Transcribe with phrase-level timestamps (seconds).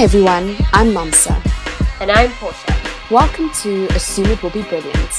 [0.00, 1.36] Hi everyone, I'm Nomsa.
[2.00, 2.74] And I'm Portia.
[3.10, 5.10] Welcome to Assume It Will Be Brilliant.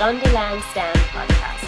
[0.00, 1.62] Zonderland Stand podcast.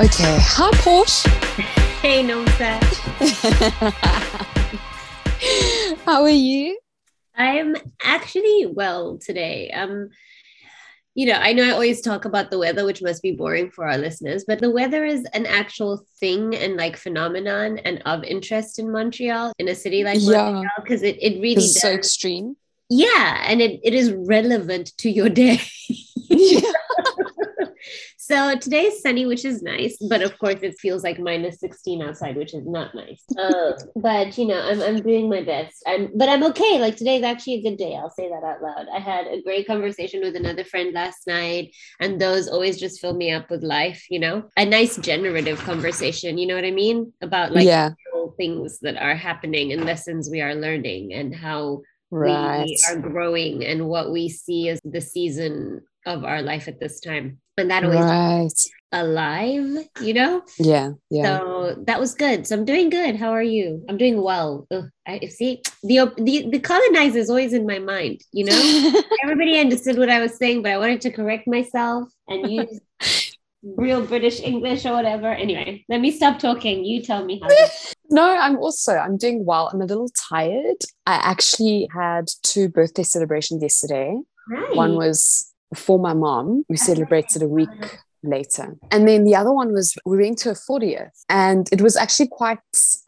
[0.00, 1.28] Okay, hi Portia.
[2.00, 2.80] Hey Nomsa.
[6.06, 6.78] How are you?
[7.36, 9.70] I'm actually well today.
[9.70, 10.08] Um,
[11.14, 13.86] you know, I know I always talk about the weather, which must be boring for
[13.88, 18.78] our listeners, but the weather is an actual thing and like phenomenon and of interest
[18.80, 20.42] in Montreal, in a city like Yeah.
[20.50, 22.56] Montreal, because it, it really is so extreme.
[22.90, 25.60] yeah, and it, it is relevant to your day.
[26.30, 26.60] Yeah.
[28.16, 32.02] So today is sunny, which is nice, but of course it feels like minus 16
[32.02, 33.22] outside, which is not nice.
[33.44, 35.82] Um, but you know, I'm, I'm doing my best.
[35.86, 36.78] I'm but I'm okay.
[36.78, 37.94] Like today is actually a good day.
[37.94, 38.86] I'll say that out loud.
[38.94, 43.14] I had a great conversation with another friend last night, and those always just fill
[43.14, 44.48] me up with life, you know.
[44.56, 47.12] A nice generative conversation, you know what I mean?
[47.20, 47.90] About like yeah,
[48.36, 52.64] things that are happening and lessons we are learning and how right.
[52.64, 57.00] we are growing and what we see as the season of our life at this
[57.00, 57.38] time.
[57.56, 58.50] And that always Right.
[58.92, 60.42] alive, you know?
[60.58, 61.38] Yeah, yeah.
[61.38, 62.46] So that was good.
[62.46, 63.16] So I'm doing good.
[63.16, 63.84] How are you?
[63.88, 64.66] I'm doing well.
[64.70, 69.02] Ugh, I see the, the the colonizer is always in my mind, you know?
[69.22, 72.80] Everybody understood what I was saying, but I wanted to correct myself and use
[73.62, 75.28] real British English or whatever.
[75.28, 76.84] Anyway, let me stop talking.
[76.84, 77.48] You tell me how.
[78.10, 79.70] No, I'm also I'm doing well.
[79.72, 80.76] I'm a little tired.
[81.06, 84.14] I actually had two birthday celebrations yesterday.
[84.48, 84.76] Right.
[84.76, 86.64] One was for my mom.
[86.68, 87.68] We celebrated a week
[88.22, 88.76] later.
[88.90, 91.24] And then the other one was we went to a 40th.
[91.28, 92.58] And it was actually quite,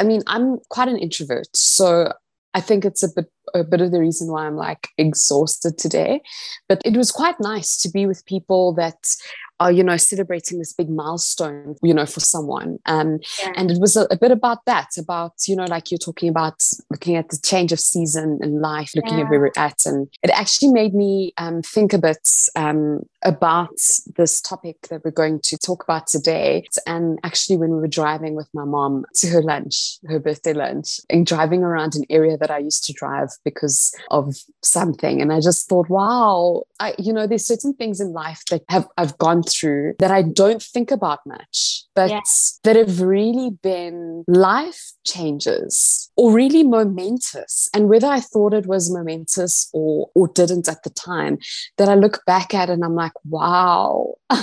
[0.01, 1.49] I mean, I'm quite an introvert.
[1.55, 2.13] So
[2.55, 6.21] I think it's a bit a bit of the reason why I'm like exhausted today.
[6.69, 9.15] But it was quite nice to be with people that
[9.61, 12.79] are, you know, celebrating this big milestone, you know, for someone.
[12.87, 13.53] Um, Yeah.
[13.57, 16.63] and it was a, a bit about that, about, you know, like you're talking about
[16.91, 19.87] looking at the change of season in life, looking at where we're at.
[19.87, 23.79] And it actually made me um, think a bit um, about
[24.17, 26.65] this topic that we're going to talk about today.
[26.87, 31.01] And actually, when we were driving with my mom to her lunch, her birthday lunch,
[31.11, 35.21] and driving around an area that I used to drive because of something.
[35.21, 38.87] And I just thought, wow, I, you know, there's certain things in life that have
[38.97, 42.21] I've gone through that I don't think about much, but Yeah.
[42.65, 47.69] that have really been life changes or really momentous.
[47.75, 51.39] And whether I thought it was momentous or or didn't at the time,
[51.79, 54.15] that I look back at and I'm like, wow.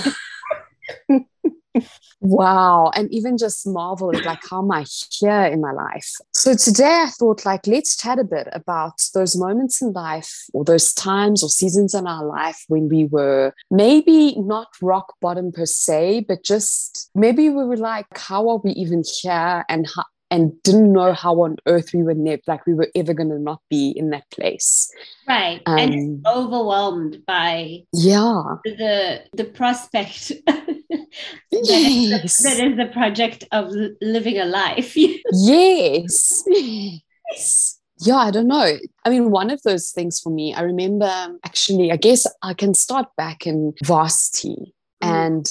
[2.22, 2.91] Wow.
[2.95, 6.09] And even just marvel at like how am I here in my life.
[6.31, 10.63] So today I thought like let's chat a bit about those moments in life or
[10.63, 15.66] those times or seasons in our life when we were maybe not rock bottom per
[15.66, 20.61] se, but just maybe we were like, how are we even here and how and
[20.63, 23.94] didn't know how on earth we were ne- like we were ever gonna not be
[23.95, 24.91] in that place.
[25.27, 25.61] Right.
[25.67, 25.94] and
[26.25, 28.41] Um, overwhelmed by yeah.
[28.66, 30.31] the the prospect
[31.51, 32.43] Yes.
[32.43, 34.95] that is the project of living a life.
[35.31, 36.43] yes.
[36.47, 37.79] Yes.
[37.99, 38.77] Yeah, I don't know.
[39.05, 41.11] I mean, one of those things for me, I remember
[41.45, 44.73] actually, I guess I can start back in varsity.
[45.03, 45.07] Mm.
[45.25, 45.45] And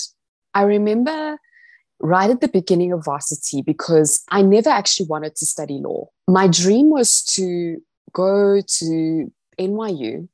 [0.55, 1.39] I remember
[2.03, 6.09] right at the beginning of varsity because I never actually wanted to study law.
[6.29, 7.79] My dream was to
[8.13, 10.29] go to NYU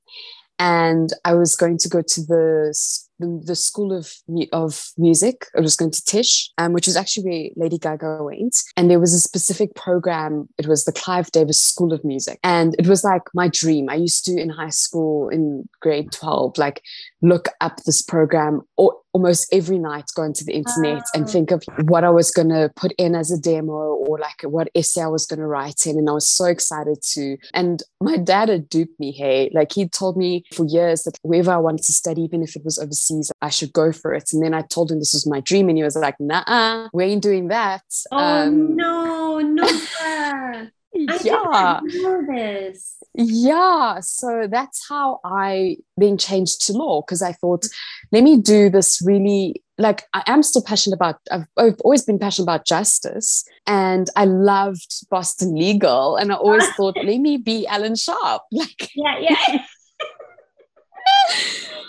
[0.59, 2.75] and I was going to go to the
[3.19, 4.13] the, the school of
[4.53, 5.47] of music.
[5.57, 8.57] I was going to Tisch, um, which was actually where Lady Gaga went.
[8.77, 10.49] And there was a specific program.
[10.59, 13.89] It was the Clive Davis School of Music, and it was like my dream.
[13.89, 16.83] I used to in high school in grade twelve, like
[17.23, 21.65] look up this program or almost every night go into the internet and think of
[21.87, 25.09] what I was going to put in as a demo or like what essay I
[25.09, 25.99] was going to write in.
[25.99, 27.37] And I was so excited to.
[27.55, 31.51] And my dad had duped me, hey, like he told me for years that wherever
[31.51, 33.08] I wanted to study, even if it was overseas,
[33.43, 34.31] I should go for it.
[34.33, 35.69] And then I told him this was my dream.
[35.69, 37.83] And he was like, nah, we ain't doing that.
[38.11, 39.65] Oh um, no, no.
[41.07, 41.81] I yeah.
[42.29, 42.97] this.
[43.15, 47.67] Yeah, so that's how I then changed to law because I thought,
[48.13, 49.63] let me do this really.
[49.81, 51.21] Like I am still passionate about.
[51.31, 56.69] I've, I've always been passionate about justice, and I loved Boston Legal, and I always
[56.77, 58.41] thought, let me be Alan Shore.
[58.53, 59.59] Like Yeah, yeah.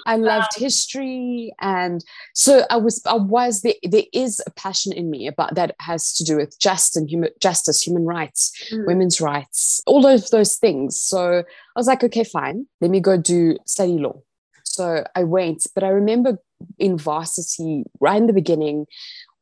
[0.09, 2.03] I loved history, and
[2.33, 3.01] so I was.
[3.05, 3.75] I was there.
[3.83, 7.29] There is a passion in me about that has to do with just and human
[7.39, 8.87] justice, human rights, Mm.
[8.87, 10.99] women's rights, all of those things.
[10.99, 14.21] So I was like, okay, fine, let me go do study law.
[14.63, 16.39] So I went, but I remember
[16.77, 18.85] in varsity, right in the beginning,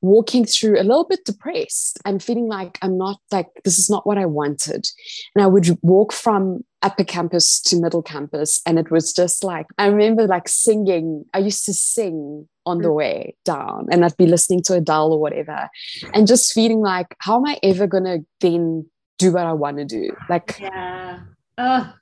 [0.01, 4.05] walking through a little bit depressed and feeling like I'm not like this is not
[4.05, 4.85] what I wanted.
[5.35, 8.61] And I would walk from upper campus to middle campus.
[8.65, 12.89] And it was just like, I remember like singing, I used to sing on the
[12.89, 12.95] mm.
[12.95, 15.69] way down and I'd be listening to Adele or whatever
[16.13, 18.85] and just feeling like, how am I ever going to then
[19.17, 20.11] do what I want to do?
[20.29, 21.19] Like, yeah.
[21.57, 21.93] Oh.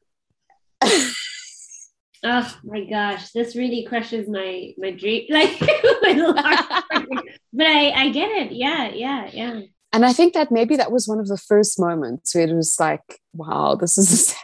[2.23, 8.29] oh my gosh, this really crushes my my dream, like my but I I get
[8.31, 8.51] it.
[8.51, 9.61] Yeah, yeah, yeah.
[9.93, 12.77] And I think that maybe that was one of the first moments where it was
[12.81, 14.35] like, wow, this is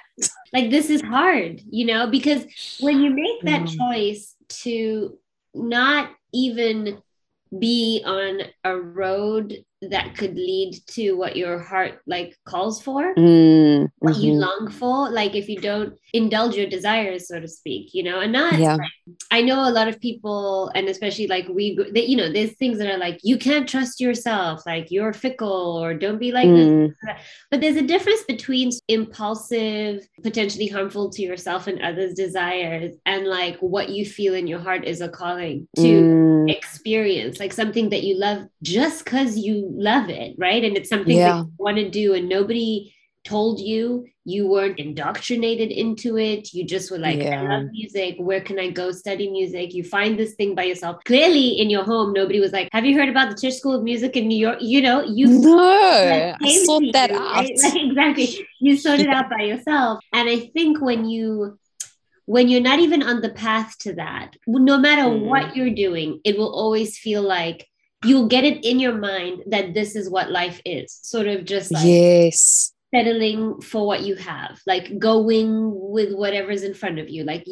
[0.54, 2.46] like this is hard, you know, because
[2.80, 3.78] when you make that mm.
[3.78, 5.18] choice to
[5.54, 7.02] not even
[7.58, 13.90] be on a road that could lead to what your heart like calls for mm,
[14.00, 14.22] what mm-hmm.
[14.22, 18.19] you long for like if you don't indulge your desires so to speak you know
[18.19, 18.78] and not yeah.
[19.31, 22.78] i know a lot of people and especially like we they, you know there's things
[22.78, 26.94] that are like you can't trust yourself like you're fickle or don't be like mm.
[27.50, 33.58] but there's a difference between impulsive potentially harmful to yourself and others desires and like
[33.60, 36.52] what you feel in your heart is a calling to mm.
[36.52, 40.63] experience like something that you love just because you love it, right?
[40.63, 41.34] And it's something yeah.
[41.34, 42.94] that you want to do, and nobody
[43.24, 47.42] told you you weren't indoctrinated into it you just were like yeah.
[47.42, 51.04] i love music where can i go study music you find this thing by yourself
[51.06, 53.84] clearly in your home nobody was like have you heard about the Tisch school of
[53.84, 57.60] music in new york you know you no I sort that you, out right?
[57.64, 59.20] like, exactly you sorted yeah.
[59.20, 61.60] out by yourself and i think when you
[62.26, 65.26] when you're not even on the path to that no matter mm.
[65.26, 67.68] what you're doing it will always feel like
[68.04, 71.72] you'll get it in your mind that this is what life is sort of just
[71.72, 77.24] like yes settling for what you have like going with whatever's in front of you
[77.24, 77.46] like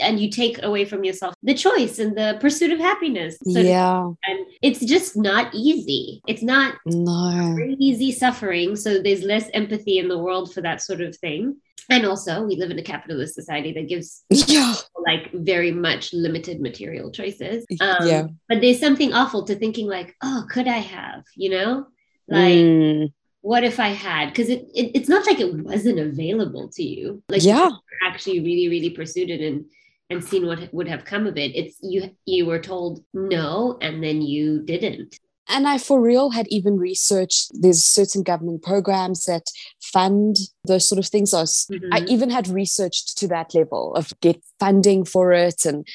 [0.00, 3.38] and you take away from yourself the choice and the pursuit of happiness.
[3.42, 4.00] So yeah.
[4.00, 6.20] and it's just not easy.
[6.26, 7.56] It's not no.
[7.78, 8.76] easy suffering.
[8.76, 11.56] So there's less empathy in the world for that sort of thing.
[11.90, 14.74] And also we live in a capitalist society that gives yeah.
[15.06, 17.64] like very much limited material choices.
[17.80, 18.26] Um, yeah.
[18.48, 21.24] but there's something awful to thinking like oh could i have?
[21.34, 21.86] You know?
[22.30, 23.12] Like mm.
[23.40, 27.22] What if i had because it, it, it's not like it wasn't available to you
[27.28, 27.70] like yeah
[28.06, 29.64] actually really really pursued it and
[30.10, 34.02] and seen what would have come of it it's you you were told no and
[34.02, 35.18] then you didn't
[35.50, 39.44] and I, for real, had even researched there's certain government programs that
[39.80, 40.36] fund
[40.66, 41.32] those sort of things.
[41.32, 41.92] I, was, mm-hmm.
[41.92, 45.64] I even had researched to that level of get funding for it.
[45.64, 45.86] And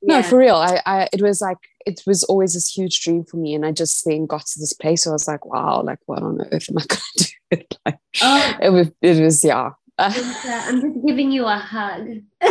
[0.00, 0.18] yeah.
[0.18, 3.36] no, for real, I, I, it was like, it was always this huge dream for
[3.36, 3.54] me.
[3.54, 6.22] And I just then got to this place where I was like, wow, like what
[6.22, 7.30] on earth am I going to do?
[7.50, 7.78] It?
[7.84, 8.56] Like, oh.
[8.62, 9.70] it was, it was, yeah.
[9.98, 10.12] I'm
[10.80, 12.06] just giving you a hug.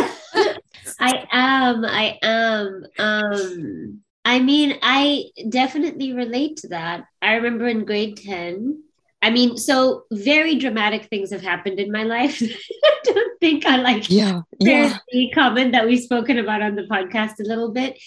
[1.00, 2.84] I am, I am.
[2.98, 7.04] Um, I mean, I definitely relate to that.
[7.20, 8.82] I remember in grade 10,
[9.22, 12.40] I mean, so very dramatic things have happened in my life.
[12.42, 14.96] I don't think I like yeah, yeah.
[15.10, 17.98] the comment that we've spoken about on the podcast a little bit.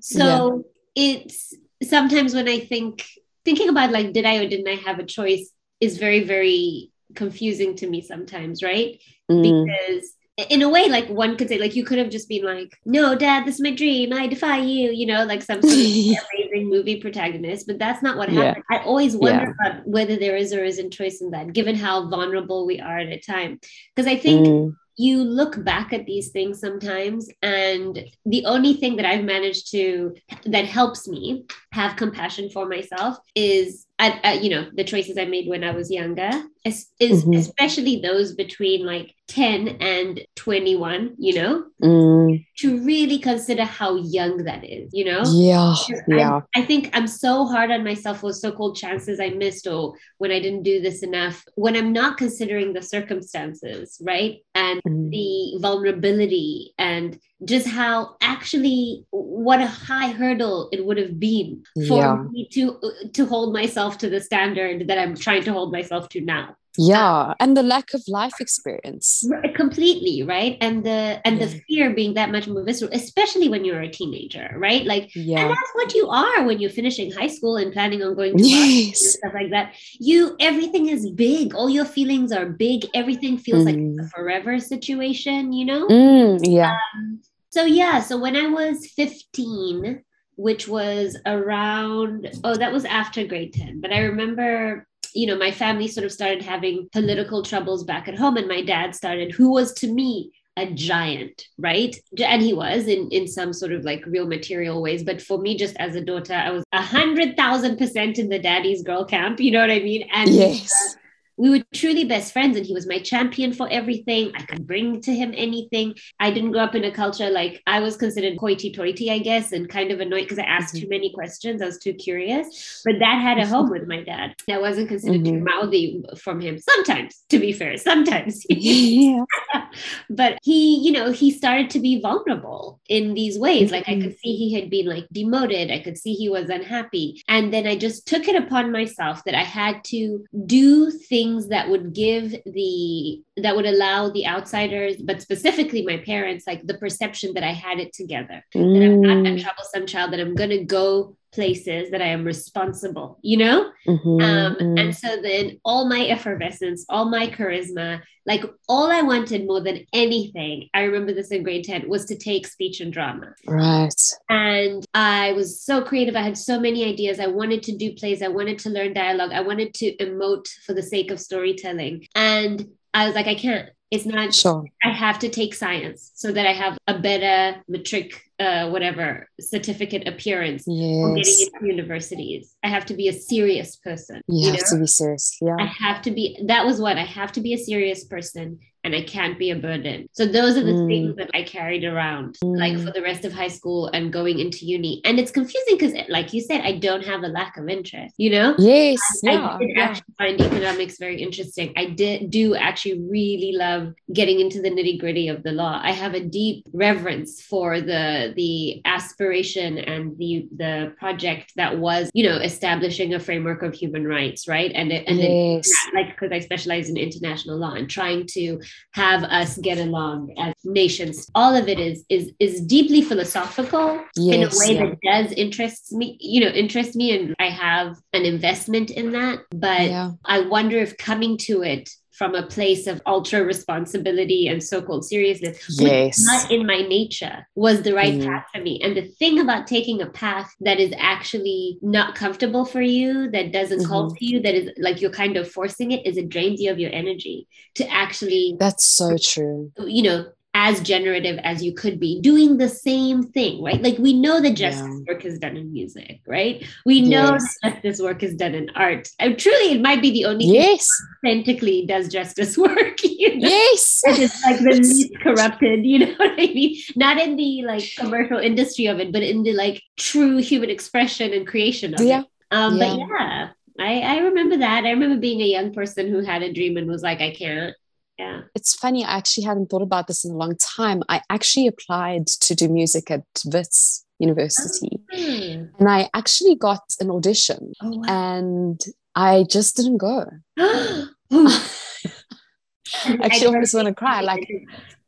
[0.00, 0.64] So.
[0.94, 3.04] It's sometimes when I think
[3.44, 5.50] thinking about like did I or didn't I have a choice
[5.80, 9.00] is very, very confusing to me sometimes, right?
[9.30, 9.66] Mm.
[9.66, 10.12] Because
[10.48, 13.14] in a way, like one could say, like you could have just been like, "No,
[13.14, 14.12] Dad, this is my dream.
[14.12, 17.66] I defy you," you know, like some sort of amazing movie protagonist.
[17.66, 18.64] But that's not what happened.
[18.70, 18.78] Yeah.
[18.78, 19.68] I always wonder yeah.
[19.68, 23.08] about whether there is or isn't choice in that, given how vulnerable we are at
[23.08, 23.60] a time.
[23.94, 24.76] Because I think mm.
[24.96, 30.14] You look back at these things sometimes, and the only thing that I've managed to
[30.44, 35.48] that helps me have compassion for myself is at, you know the choices i made
[35.48, 36.30] when i was younger
[36.64, 37.34] is, is mm-hmm.
[37.34, 42.46] especially those between like 10 and 21 you know mm.
[42.58, 45.74] to really consider how young that is you know yeah
[46.08, 49.94] yeah I, I think i'm so hard on myself for so-called chances i missed or
[50.18, 55.10] when i didn't do this enough when i'm not considering the circumstances right and mm.
[55.10, 61.98] the vulnerability and just how actually what a high hurdle it would have been for
[61.98, 62.16] yeah.
[62.30, 62.78] me to
[63.12, 66.56] to hold myself to the standard that I'm trying to hold myself to now.
[66.78, 69.28] Yeah, and the lack of life experience.
[69.54, 70.56] Completely, right?
[70.62, 71.46] And the and yeah.
[71.46, 74.84] the fear being that much more visceral, especially when you're a teenager, right?
[74.86, 75.40] Like yeah.
[75.40, 78.42] and that's what you are when you're finishing high school and planning on going to
[78.42, 79.18] yes.
[79.18, 79.74] stuff like that.
[80.00, 81.54] You everything is big.
[81.54, 82.86] All your feelings are big.
[82.94, 83.96] Everything feels mm.
[83.98, 85.88] like a forever situation, you know?
[85.88, 86.74] Mm, yeah.
[86.96, 87.20] Um,
[87.52, 90.02] so yeah, so when I was 15,
[90.36, 95.50] which was around oh, that was after grade 10, but I remember you know, my
[95.50, 99.50] family sort of started having political troubles back at home, and my dad started, who
[99.50, 101.96] was to me a giant, right?
[102.18, 105.02] And he was in in some sort of like real material ways.
[105.02, 108.38] But for me, just as a daughter, I was a hundred thousand percent in the
[108.38, 109.40] daddy's girl camp.
[109.40, 110.08] You know what I mean?
[110.12, 110.96] And yes.
[111.42, 114.30] We were truly best friends and he was my champion for everything.
[114.36, 115.94] I could bring to him anything.
[116.20, 119.68] I didn't grow up in a culture like i was considered hoity-toity i guess and
[119.68, 120.84] kind of annoyed because i asked mm-hmm.
[120.84, 121.60] too many questions.
[121.60, 122.82] I was too curious.
[122.84, 124.34] But that had a home with my dad.
[124.48, 125.38] I wasn't considered mm-hmm.
[125.38, 126.58] too mouthy from him.
[126.58, 128.46] Sometimes to be fair sometimes.
[128.62, 129.24] Yeah.
[130.10, 133.72] but he you know he started to be vulnerable in these ways.
[133.72, 133.74] Mm-hmm.
[133.74, 135.70] like i could see he had been like demoted.
[135.70, 137.22] I could see he was unhappy.
[137.28, 141.48] And then i just took it upon myself that i had to do things things
[141.48, 146.74] that would give the that would allow the outsiders but specifically my parents like the
[146.74, 148.78] perception that i had it together mm.
[148.78, 149.42] that i'm not a mm.
[149.42, 153.70] troublesome child that i'm going to go places that I am responsible, you know?
[153.86, 154.78] Mm-hmm, um, mm-hmm.
[154.78, 159.86] And so then all my effervescence, all my charisma, like all I wanted more than
[159.92, 163.34] anything, I remember this in grade 10, was to take speech and drama.
[163.46, 163.90] Right.
[164.28, 166.14] And I was so creative.
[166.14, 167.18] I had so many ideas.
[167.18, 168.22] I wanted to do plays.
[168.22, 169.32] I wanted to learn dialogue.
[169.32, 172.06] I wanted to emote for the sake of storytelling.
[172.14, 173.70] And I was like, I can't.
[173.90, 174.64] It's not sure.
[174.82, 180.08] I have to take science so that I have a better matric uh, whatever certificate
[180.08, 181.00] appearance yes.
[181.00, 182.54] for getting into universities.
[182.62, 184.20] I have to be a serious person.
[184.26, 184.76] You, you have know?
[184.76, 185.38] to be serious.
[185.40, 185.56] Yeah.
[185.58, 188.94] I have to be, that was what I have to be a serious person and
[188.94, 190.08] I can't be a burden.
[190.12, 190.88] So those are the mm.
[190.88, 192.58] things that I carried around mm.
[192.58, 195.00] like for the rest of high school and going into uni.
[195.04, 198.30] And it's confusing because like you said, I don't have a lack of interest, you
[198.30, 198.54] know?
[198.58, 199.00] Yes.
[199.26, 199.82] I, yeah, I did yeah.
[199.82, 201.72] actually find economics very interesting.
[201.76, 205.80] I did do actually really love getting into the nitty gritty of the law.
[205.82, 212.10] I have a deep reverence for the the aspiration and the the project that was
[212.14, 215.68] you know establishing a framework of human rights right and it, and yes.
[215.68, 218.60] it, like because i specialize in international law and trying to
[218.92, 224.34] have us get along as nations all of it is is is deeply philosophical yes,
[224.34, 224.90] in a way yeah.
[224.90, 229.38] that does interest me you know interest me and i have an investment in that
[229.50, 230.10] but yeah.
[230.24, 231.88] i wonder if coming to it
[232.22, 236.24] from a place of ultra responsibility and so-called seriousness yes.
[236.24, 238.24] not in my nature was the right mm.
[238.24, 242.64] path for me and the thing about taking a path that is actually not comfortable
[242.64, 243.88] for you that doesn't mm-hmm.
[243.88, 246.70] call to you that is like you're kind of forcing it is it drains you
[246.70, 251.98] of your energy to actually that's so true you know as generative as you could
[251.98, 255.14] be doing the same thing right like we know that justice yeah.
[255.14, 257.56] work is done in music right we know yes.
[257.62, 260.86] that justice work is done in art and truly it might be the only yes
[261.18, 263.48] authentically does justice work you know?
[263.48, 267.84] yes it's like the least corrupted you know what i mean not in the like
[267.96, 272.20] commercial industry of it but in the like true human expression and creation of yeah.
[272.20, 272.88] it um yeah.
[272.88, 273.48] but yeah
[273.80, 274.84] I, I remember that.
[274.84, 277.74] I remember being a young person who had a dream and was like, I can't
[278.18, 278.42] yeah.
[278.54, 281.02] It's funny, I actually hadn't thought about this in a long time.
[281.08, 285.68] I actually applied to do music at Wits University oh.
[285.78, 288.02] and I actually got an audition oh, wow.
[288.08, 288.80] and
[289.14, 290.26] I just didn't go.
[293.22, 294.20] actually almost want to cry.
[294.20, 294.48] Like,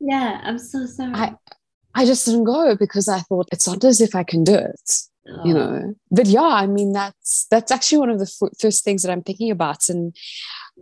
[0.01, 1.13] yeah, I'm so sorry.
[1.15, 1.35] I,
[1.95, 4.93] I just didn't go because I thought it's not as if I can do it.
[5.27, 5.45] Oh.
[5.45, 9.03] You know, but yeah, I mean that's that's actually one of the f- first things
[9.03, 10.15] that I'm thinking about, and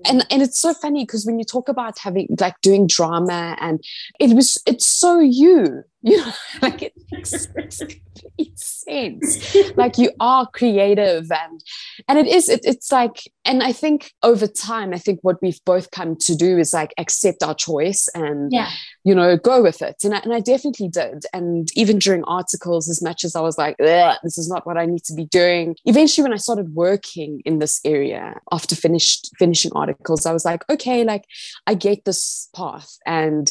[0.07, 3.83] and and it's so funny because when you talk about having like doing drama and
[4.19, 9.57] it was it's so you you know like it makes complete sense.
[9.77, 11.61] Like you are creative and
[12.09, 15.65] and it is it, it's like and i think over time i think what we've
[15.65, 18.71] both come to do is like accept our choice and yeah.
[19.05, 19.97] you know go with it.
[20.05, 21.25] And I, and I definitely did.
[21.33, 24.87] And even during articles as much as i was like this is not what i
[24.87, 29.73] need to be doing eventually when i started working in this area after finished finishing
[29.75, 31.25] articles i was like okay like
[31.67, 32.99] i get this path.
[33.07, 33.51] And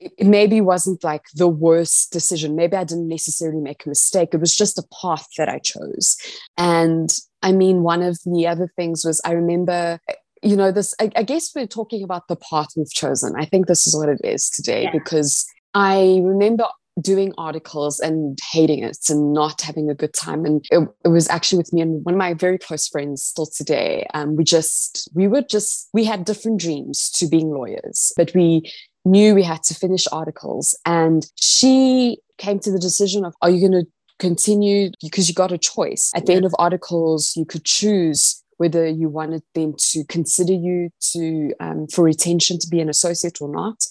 [0.00, 2.56] it, maybe wasn't like the worst decision.
[2.56, 4.30] Maybe I didn't necessarily make a mistake.
[4.32, 6.16] It was just a path that I chose.
[6.56, 7.10] And
[7.42, 9.98] I mean, one of the other things was I remember
[10.42, 13.66] you know this I, I, guess we're talking about the path we've chosen i think
[13.66, 14.92] this is what it is today yeah.
[14.92, 16.66] because i remember
[17.00, 21.28] doing articles and hating it and not having a good time and it, it was
[21.28, 25.08] actually with me and one of my very close friends still today um, we just
[25.14, 28.70] we were just we had different dreams to being lawyers but we
[29.04, 30.78] knew we had to finish articles.
[30.86, 34.90] And she came to the decision of, are you going to continue?
[35.02, 36.10] Because you got a choice.
[36.14, 36.36] At the yeah.
[36.36, 41.86] end of articles, you could choose whether you wanted them to consider you to um,
[41.88, 43.84] for retention to be an associate or not.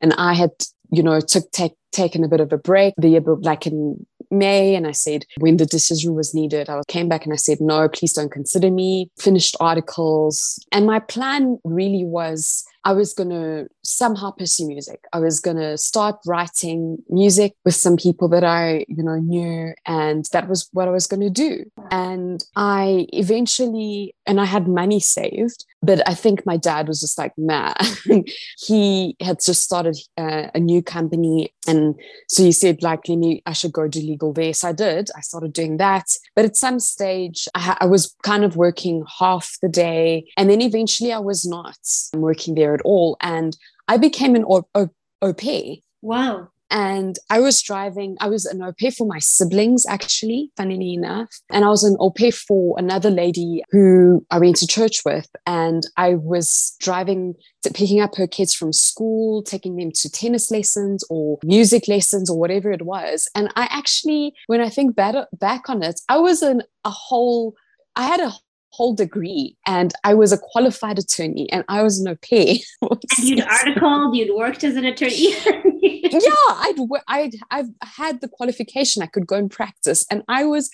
[0.00, 0.50] And I had,
[0.90, 4.76] you know, took take, taken a bit of a break the year like in May
[4.76, 7.88] and I said when the decision was needed, I came back and I said, no,
[7.88, 9.10] please don't consider me.
[9.18, 10.58] Finished articles.
[10.70, 15.04] And my plan really was I was going to somehow pursue music.
[15.12, 19.74] I was going to start writing music with some people that I, you know, knew.
[19.86, 21.64] And that was what I was going to do.
[21.90, 27.18] And I eventually, and I had money saved, but I think my dad was just
[27.18, 27.74] like, man,
[28.58, 31.52] he had just started uh, a new company.
[31.66, 31.96] And
[32.28, 34.54] so he said, like, let me, I should go do legal there.
[34.54, 35.10] So I did.
[35.16, 36.06] I started doing that.
[36.36, 40.30] But at some stage, I, I was kind of working half the day.
[40.36, 41.76] And then eventually I was not
[42.14, 43.16] working there at all.
[43.20, 43.56] And
[43.88, 44.90] I became an au, au,
[45.22, 45.74] au pair.
[46.02, 50.94] Wow and I was driving, I was an au pair for my siblings, actually, funnily
[50.94, 51.28] enough.
[51.50, 55.28] And I was an au pair for another lady who I went to church with.
[55.46, 60.50] And I was driving, to, picking up her kids from school, taking them to tennis
[60.50, 63.28] lessons or music lessons or whatever it was.
[63.34, 67.54] And I actually, when I think back, back on it, I was in a whole,
[67.96, 68.32] I had a
[68.72, 72.54] whole degree and I was a qualified attorney and I was an au pair.
[72.82, 75.34] and you'd articled, you'd worked as an attorney.
[75.82, 76.76] yeah, I'd,
[77.08, 79.02] I'd, I've had the qualification.
[79.02, 80.70] I could go and practice and I was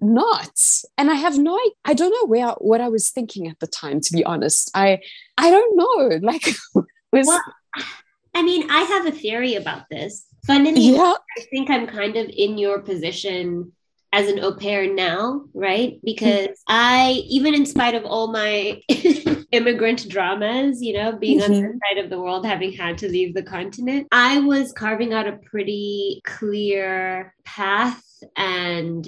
[0.00, 0.60] not.
[0.98, 4.00] And I have no, I don't know where, what I was thinking at the time,
[4.00, 4.70] to be honest.
[4.74, 5.00] I,
[5.38, 6.20] I don't know.
[6.26, 6.44] Like,
[7.12, 7.42] was, well,
[8.34, 10.24] I mean, I have a theory about this.
[10.46, 11.14] Funnily, yeah.
[11.38, 13.72] I think I'm kind of in your position
[14.16, 16.00] as an au pair now, right?
[16.02, 18.80] Because I, even in spite of all my
[19.52, 21.52] immigrant dramas, you know, being mm-hmm.
[21.52, 25.12] on the side of the world, having had to leave the continent, I was carving
[25.12, 28.02] out a pretty clear path
[28.36, 29.06] and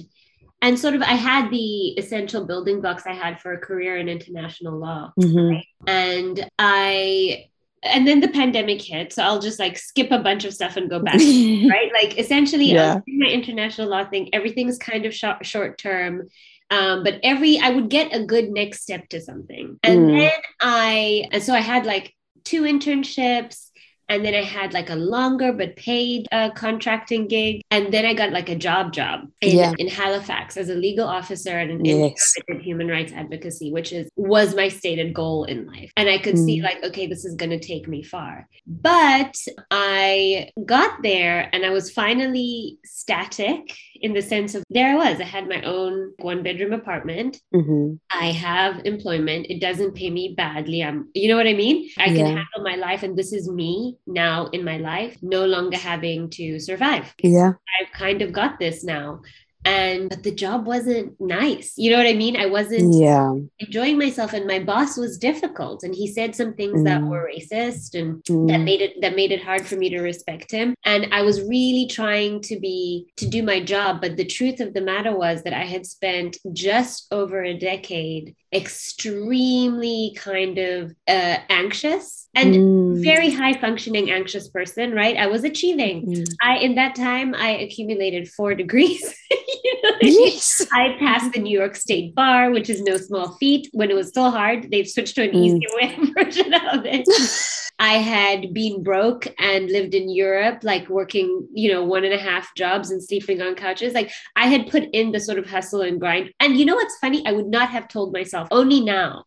[0.60, 4.10] and sort of I had the essential building blocks I had for a career in
[4.10, 5.12] international law.
[5.18, 5.48] Mm-hmm.
[5.48, 5.66] Right?
[5.86, 7.46] And I
[7.82, 10.90] and then the pandemic hit so i'll just like skip a bunch of stuff and
[10.90, 11.14] go back
[11.70, 13.00] right like essentially yeah.
[13.06, 16.28] my international law thing everything's kind of short, short term
[16.70, 20.18] um, but every i would get a good next step to something and mm.
[20.18, 23.67] then i and so i had like two internships
[24.08, 27.62] and then I had like a longer but paid uh, contracting gig.
[27.70, 29.72] And then I got like a job job in, yeah.
[29.78, 32.34] in Halifax as a legal officer and an yes.
[32.60, 35.92] human rights advocacy, which is was my stated goal in life.
[35.96, 36.44] And I could mm.
[36.44, 38.48] see like, okay, this is going to take me far.
[38.66, 39.36] But
[39.70, 45.20] I got there and I was finally static in the sense of there I was.
[45.20, 47.40] I had my own one bedroom apartment.
[47.54, 47.94] Mm-hmm.
[48.10, 49.46] I have employment.
[49.48, 50.82] It doesn't pay me badly.
[50.82, 51.90] I'm, you know what I mean?
[51.98, 52.26] I can yeah.
[52.26, 56.58] handle my life, and this is me now in my life, no longer having to
[56.58, 57.14] survive.
[57.22, 57.52] Yeah.
[57.80, 59.22] I've kind of got this now
[59.68, 63.98] and but the job wasn't nice you know what i mean i wasn't yeah enjoying
[63.98, 66.84] myself and my boss was difficult and he said some things mm.
[66.84, 68.48] that were racist and mm.
[68.48, 71.42] that made it that made it hard for me to respect him and i was
[71.42, 75.42] really trying to be to do my job but the truth of the matter was
[75.42, 83.02] that i had spent just over a decade extremely kind of uh, anxious and mm.
[83.02, 86.26] very high functioning anxious person right i was achieving mm.
[86.42, 90.66] i in that time i accumulated four degrees you yes.
[90.72, 93.68] I passed the New York State Bar, which is no small feat.
[93.72, 95.44] When it was still hard, they've switched to an mm.
[95.44, 97.06] easier way version of it.
[97.78, 102.18] I had been broke and lived in Europe, like working, you know, one and a
[102.18, 103.94] half jobs and sleeping on couches.
[103.94, 106.32] Like I had put in the sort of hustle and grind.
[106.40, 107.24] And you know what's funny?
[107.24, 109.24] I would not have told myself, only now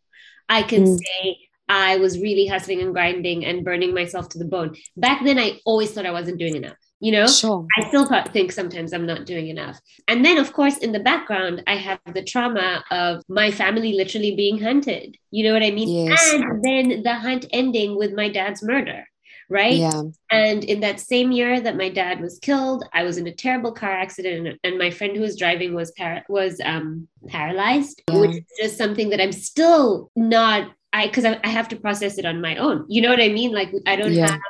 [0.49, 0.99] I can mm.
[0.99, 1.37] say,
[1.69, 4.75] I was really hustling and grinding and burning myself to the bone.
[4.97, 7.67] Back then, I always thought I wasn't doing enough you know sure.
[7.77, 11.61] i still think sometimes i'm not doing enough and then of course in the background
[11.67, 16.05] i have the trauma of my family literally being hunted you know what i mean
[16.05, 16.33] yes.
[16.33, 19.03] and then the hunt ending with my dad's murder
[19.49, 23.27] right yeah and in that same year that my dad was killed i was in
[23.27, 28.01] a terrible car accident and my friend who was driving was par- was um paralyzed
[28.07, 28.17] yeah.
[28.19, 32.17] which is just something that i'm still not I because I, I, have to process
[32.17, 32.85] it on my own.
[32.89, 33.53] You know what I mean?
[33.53, 34.31] Like I don't yeah.
[34.31, 34.41] have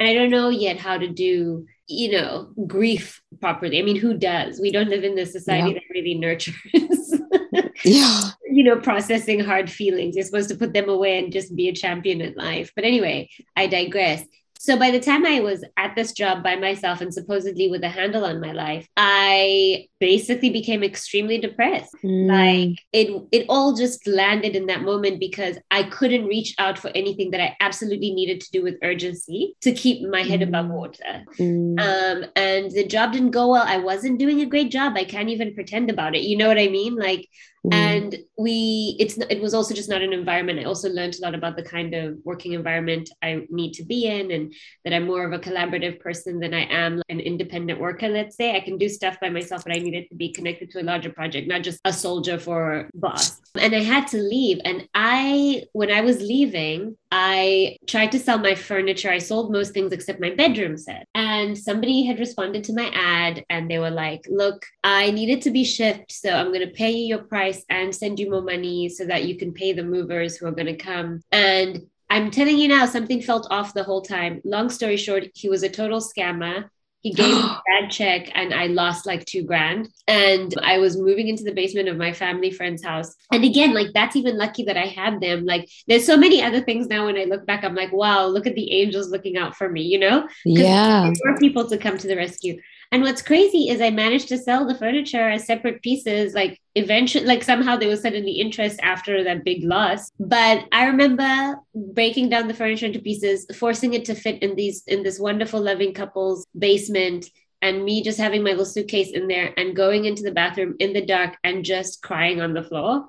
[0.00, 3.78] and I don't know yet how to do you know, grief properly.
[3.78, 4.60] I mean, who does?
[4.60, 5.74] We don't live in this society yeah.
[5.74, 6.54] that really nurtures,
[7.84, 8.20] yeah.
[8.46, 10.14] you know, processing hard feelings.
[10.14, 12.70] You're supposed to put them away and just be a champion in life.
[12.76, 14.22] But anyway, I digress.
[14.62, 17.88] So by the time I was at this job by myself and supposedly with a
[17.88, 21.96] handle on my life, I basically became extremely depressed.
[22.04, 22.28] Mm.
[22.28, 26.90] Like it it all just landed in that moment because I couldn't reach out for
[26.94, 30.48] anything that I absolutely needed to do with urgency to keep my head mm.
[30.48, 31.24] above water.
[31.38, 31.80] Mm.
[31.80, 33.64] Um, and the job didn't go well.
[33.66, 34.92] I wasn't doing a great job.
[34.94, 36.24] I can't even pretend about it.
[36.24, 36.96] You know what I mean?
[36.96, 37.26] Like
[37.66, 37.74] Mm.
[37.74, 41.34] and we it's it was also just not an environment i also learned a lot
[41.34, 45.24] about the kind of working environment i need to be in and that I'm more
[45.24, 48.56] of a collaborative person than I am an independent worker, let's say.
[48.56, 51.10] I can do stuff by myself, but I needed to be connected to a larger
[51.10, 53.40] project, not just a soldier for boss.
[53.58, 54.60] And I had to leave.
[54.64, 59.10] And I, when I was leaving, I tried to sell my furniture.
[59.10, 61.06] I sold most things except my bedroom set.
[61.14, 65.50] And somebody had responded to my ad and they were like, Look, I needed to
[65.50, 66.12] be shipped.
[66.12, 69.24] So I'm going to pay you your price and send you more money so that
[69.24, 71.20] you can pay the movers who are going to come.
[71.32, 74.40] And I'm telling you now, something felt off the whole time.
[74.44, 76.68] Long story short, he was a total scammer.
[77.02, 79.88] He gave me a bad check and I lost like two grand.
[80.06, 83.14] And I was moving into the basement of my family friend's house.
[83.32, 85.44] And again, like that's even lucky that I had them.
[85.44, 88.46] Like there's so many other things now when I look back, I'm like, wow, look
[88.46, 90.28] at the angels looking out for me, you know?
[90.44, 91.10] Yeah.
[91.24, 92.60] More people to come to the rescue.
[92.92, 96.34] And what's crazy is I managed to sell the furniture as separate pieces.
[96.34, 100.10] Like eventually, like somehow there was suddenly interest after that big loss.
[100.18, 104.82] But I remember breaking down the furniture into pieces, forcing it to fit in these
[104.86, 107.26] in this wonderful, loving couple's basement,
[107.62, 110.92] and me just having my little suitcase in there and going into the bathroom in
[110.92, 113.06] the dark and just crying on the floor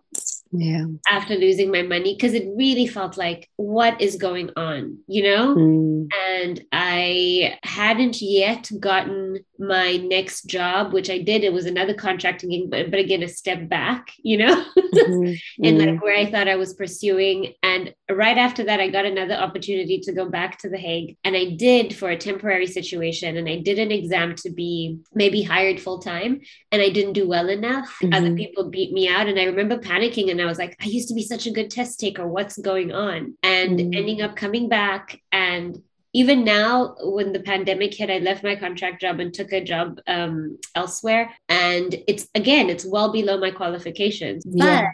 [0.53, 5.23] yeah after losing my money because it really felt like what is going on you
[5.23, 6.07] know Mm.
[6.33, 12.67] and i hadn't yet gotten my next job which i did it was another contracting
[12.69, 15.39] but, but again a step back you know Mhm.
[15.63, 15.85] and Mm.
[15.93, 17.53] like where I thought I was pursuing.
[17.63, 21.17] And right after that, I got another opportunity to go back to The Hague.
[21.23, 23.37] And I did for a temporary situation.
[23.37, 26.41] And I did an exam to be maybe hired full time.
[26.73, 27.89] And I didn't do well enough.
[28.11, 28.37] Other Mhm.
[28.37, 29.27] people beat me out.
[29.27, 30.29] And I remember panicking.
[30.29, 32.27] And I was like, I used to be such a good test taker.
[32.27, 33.35] What's going on?
[33.43, 33.95] And Mm.
[33.95, 35.81] ending up coming back and
[36.13, 39.99] even now when the pandemic hit i left my contract job and took a job
[40.07, 41.31] um, elsewhere.
[41.49, 44.43] And it's again it's well below my qualifications.
[44.45, 44.85] But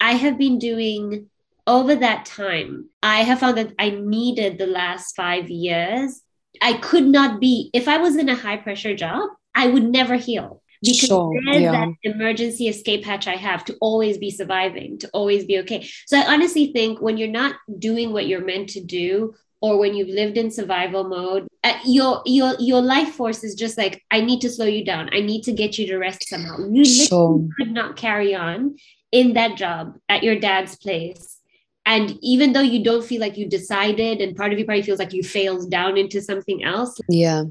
[0.00, 1.28] i have been doing
[1.64, 6.20] over that time i have found that i needed the last five years.
[6.60, 10.16] I could not be if i was in a high pressure job i would never
[10.16, 10.62] heal.
[10.82, 11.72] Because Sure, there's yeah.
[11.72, 15.88] that emergency escape hatch I have to always be surviving, to always be okay.
[16.06, 19.32] So I honestly think when you're not doing what you're meant to do,
[19.62, 23.78] or when you've lived in survival mode, uh, your your your life force is just
[23.78, 25.08] like I need to slow you down.
[25.12, 26.58] I need to get you to rest somehow.
[26.58, 27.48] You literally Sure.
[27.56, 28.76] could not carry on
[29.12, 31.38] in that job at your dad's place.
[31.84, 35.00] And even though you don't feel like you decided, and part of you probably feels
[35.00, 37.42] like you failed down into something else, Yeah.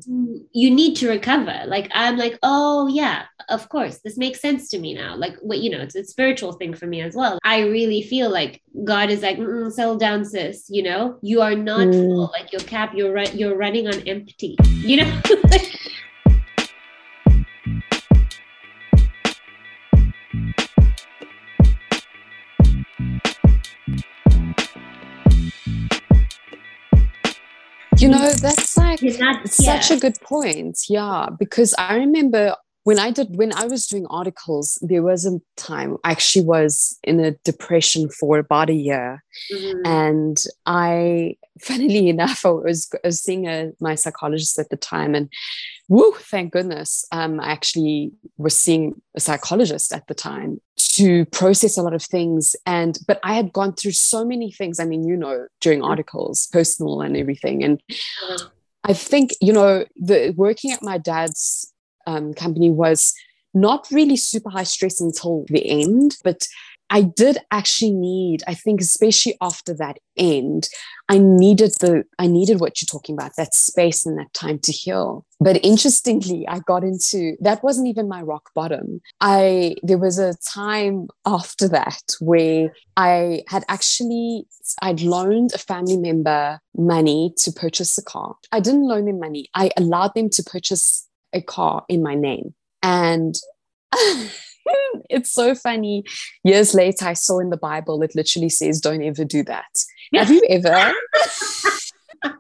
[0.54, 1.64] you need to recover.
[1.68, 5.16] Like I'm like, oh yeah, of course, this makes sense to me now.
[5.18, 7.40] Like what you know, it's a spiritual thing for me as well.
[7.44, 9.38] I really feel like God is like,
[9.72, 10.66] settle down, sis.
[10.70, 11.94] You know, you are not Mm.
[11.94, 12.32] full.
[12.32, 14.56] Like your cap, you're run, you're running on empty.
[14.78, 15.22] You know.
[28.12, 29.98] know, that's like not such yeah.
[29.98, 30.80] a good point.
[30.90, 35.40] Yeah, because I remember when I did when I was doing articles, there was a
[35.56, 39.82] time I actually was in a depression for about a year, Mhm.
[39.86, 45.14] and I, funnily enough, I was, I was seeing a, my psychologist at the time,
[45.14, 45.30] and
[45.90, 50.60] woo, thank goodness, um, I actually was seeing a psychologist at the time
[50.96, 54.80] to process a lot of things, and but I had gone through so many things.
[54.80, 58.50] I mean, you know, during articles, personal and everything, and Uh-huh.
[58.84, 61.72] I think you know the working at my dad's
[62.08, 63.14] um, company was
[63.54, 66.48] not really super high stress until the end, but
[66.92, 68.44] I did actually need.
[68.48, 70.68] I think especially after that end,
[71.08, 74.74] I needed the I needed what you're talking about that space and that time to
[74.74, 75.26] heal.
[75.40, 79.02] But interestingly, I got into that wasn't even my rock bottom.
[79.22, 84.46] I there was a time after that where I had actually
[84.82, 88.36] I'd loaned a family member money to purchase a car.
[88.52, 89.48] I didn't loan them money.
[89.56, 92.54] I allowed them to purchase a car in my name.
[92.84, 93.36] And
[95.10, 96.04] it's so funny.
[96.44, 99.66] Years later, I saw in the Bible, it literally says, don't ever do that.
[100.14, 100.94] Have you ever?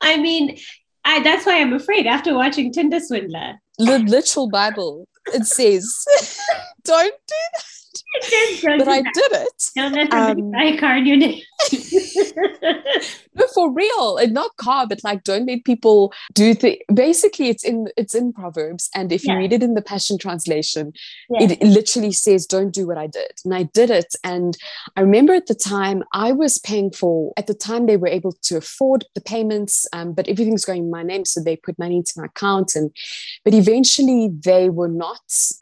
[0.00, 0.58] I mean,
[1.04, 3.54] I that's why I'm afraid after watching Tinder Swindler.
[3.78, 6.04] The literal Bible, it says,
[6.84, 7.64] don't do that.
[8.62, 9.12] But I that.
[9.14, 9.70] did it.
[9.76, 11.40] Don't let Um, buy a car in your name.
[13.36, 14.16] No, for real.
[14.16, 18.32] And not car, but like don't let people do the basically it's in it's in
[18.32, 18.90] Proverbs.
[18.94, 19.34] And if Yeah.
[19.34, 20.92] you read it in the Passion Translation,
[21.30, 21.42] Yeah.
[21.52, 23.32] it literally says, Don't do what I did.
[23.44, 24.14] And I did it.
[24.24, 24.56] And
[24.96, 28.32] I remember at the time I was paying for, at the time they were able
[28.42, 31.24] to afford the payments, um, but everything's going in my name.
[31.24, 32.74] So they put money into my account.
[32.74, 32.90] And
[33.44, 35.20] but eventually they were not.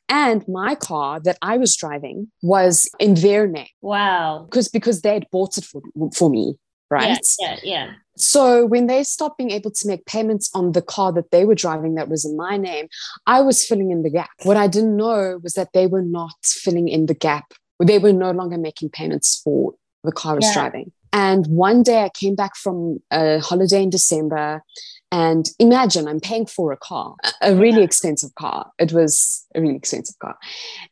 [0.08, 4.46] And my car that I was driving was in their name wow.
[4.48, 5.82] because because they had bought it for,
[6.14, 6.54] for me.
[6.90, 7.18] Right.
[7.38, 7.92] Yeah, yeah, yeah.
[8.16, 11.54] So when they stopped being able to make payments on the car that they were
[11.54, 12.88] driving that was in my name,
[13.26, 14.30] I was filling in the gap.
[14.44, 17.52] What I didn't know was that they were not filling in the gap.
[17.82, 20.54] They were no longer making payments for the car I was yeah.
[20.54, 20.92] driving.
[21.12, 24.62] And one day I came back from a holiday in December
[25.10, 28.70] and imagine I'm paying for a car, a really expensive car.
[28.78, 30.36] It was really expensive car.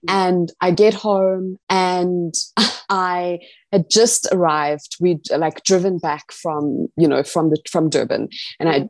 [0.09, 0.13] Mm.
[0.13, 2.35] And I get home and
[2.89, 3.41] I
[3.73, 4.97] had just arrived.
[5.01, 8.29] We'd like driven back from, you know, from the from Durban.
[8.61, 8.89] And I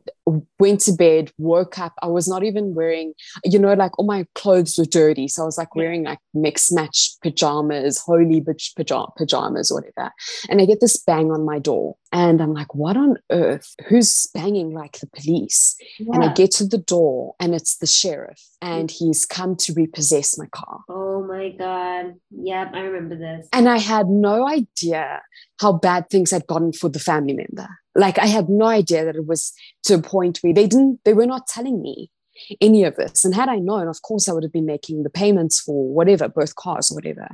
[0.59, 1.93] went to bed, woke up.
[2.01, 3.13] I was not even wearing,
[3.43, 5.27] you know, like all my clothes were dirty.
[5.27, 10.11] So I was like wearing like mixed match pajamas, holy bitch pajamas, whatever.
[10.49, 11.95] And I get this bang on my door.
[12.13, 13.75] And I'm like, what on earth?
[13.87, 15.75] Who's banging like the police?
[15.99, 16.13] Yeah.
[16.13, 20.37] And I get to the door and it's the sheriff and he's come to repossess
[20.37, 20.81] my car.
[20.89, 22.15] Oh my God.
[22.31, 23.47] Yep, I remember this.
[23.53, 25.21] And I had no idea
[25.59, 27.67] how bad things had gotten for the family member.
[27.95, 29.53] Like I had no idea that it was
[29.83, 32.11] to a point where they didn't, they were not telling me
[32.61, 33.25] any of this.
[33.25, 36.29] And had I known, of course, I would have been making the payments for whatever,
[36.29, 37.27] both cars or whatever.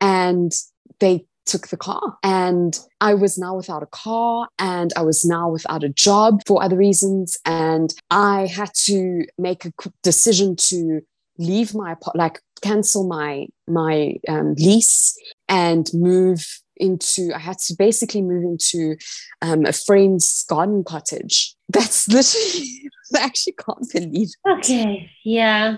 [0.00, 0.52] And
[1.00, 2.18] they took the car.
[2.22, 6.62] And I was now without a car and I was now without a job for
[6.62, 7.38] other reasons.
[7.44, 11.00] And I had to make a decision to
[11.38, 15.16] leave my like cancel my my um, lease
[15.48, 16.44] and move
[16.76, 18.96] into i had to basically move into
[19.42, 24.58] um, a friend's garden cottage that's literally i actually can't believe it.
[24.58, 25.76] okay yeah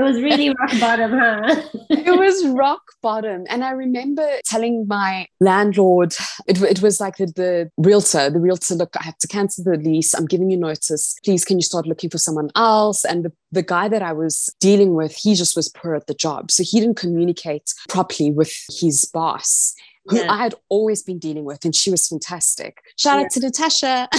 [0.00, 1.62] it was really rock bottom, huh?
[1.90, 3.44] it was rock bottom.
[3.48, 6.14] And I remember telling my landlord,
[6.46, 9.76] it, it was like the, the realtor, the realtor, look, I have to cancel the
[9.76, 10.14] lease.
[10.14, 11.16] I'm giving you notice.
[11.24, 13.04] Please, can you start looking for someone else?
[13.04, 16.14] And the, the guy that I was dealing with, he just was poor at the
[16.14, 16.50] job.
[16.50, 19.74] So he didn't communicate properly with his boss
[20.06, 20.32] who yeah.
[20.32, 22.78] I had always been dealing with, and she was fantastic.
[22.96, 23.24] Shout yeah.
[23.24, 24.08] out to Natasha.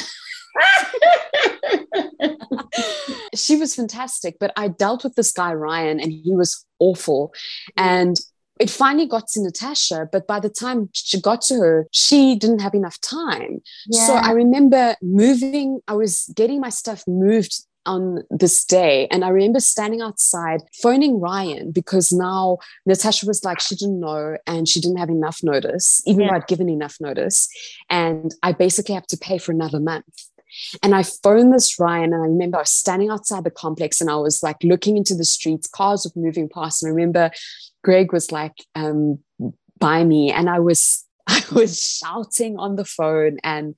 [3.36, 7.34] she was fantastic, but I dealt with this guy, Ryan, and he was awful.
[7.78, 7.84] Mm.
[7.84, 8.18] And
[8.60, 12.60] it finally got to Natasha, but by the time she got to her, she didn't
[12.60, 13.62] have enough time.
[13.88, 14.06] Yeah.
[14.06, 19.08] So I remember moving, I was getting my stuff moved on this day.
[19.10, 24.38] And I remember standing outside phoning Ryan because now Natasha was like, she didn't know
[24.46, 26.28] and she didn't have enough notice, even yeah.
[26.30, 27.50] though I'd given enough notice.
[27.90, 30.06] And I basically have to pay for another month.
[30.84, 34.10] And I phoned this Ryan, and I remember I was standing outside the complex and
[34.10, 36.84] I was like looking into the streets, cars were moving past.
[36.84, 37.32] And I remember
[37.84, 39.20] Greg was like um,
[39.80, 43.76] by me, and I was I was shouting on the phone, and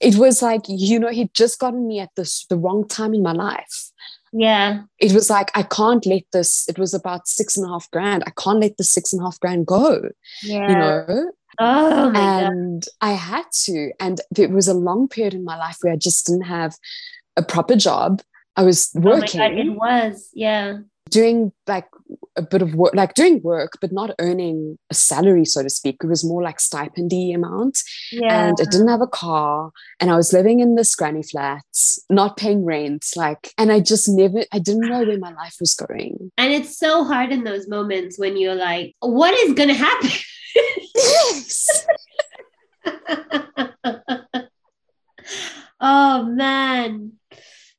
[0.00, 3.22] it was like, you know, he'd just gotten me at this the wrong time in
[3.22, 3.92] my life.
[4.32, 4.84] Yeah.
[4.98, 8.24] It was like, I can't let this, it was about six and a half grand.
[8.26, 10.08] I can't let the six and a half grand go.
[10.42, 10.68] Yeah.
[10.68, 11.32] You know?
[11.58, 12.88] Oh, and God.
[13.00, 13.92] I had to.
[14.00, 16.74] And it was a long period in my life where I just didn't have
[17.36, 18.22] a proper job.
[18.56, 19.40] I was working.
[19.40, 20.78] Oh God, it was, yeah.
[21.10, 21.86] Doing like
[22.36, 25.96] a bit of work, like doing work, but not earning a salary, so to speak.
[26.02, 27.78] It was more like stipendy amount.
[28.10, 28.48] Yeah.
[28.48, 29.72] And I didn't have a car.
[30.00, 33.06] And I was living in this granny flats, not paying rent.
[33.16, 36.30] Like, and I just never, I didn't know where my life was going.
[36.38, 40.10] And it's so hard in those moments when you're like, what is going to happen?
[40.94, 41.86] yes.
[45.80, 47.12] oh man.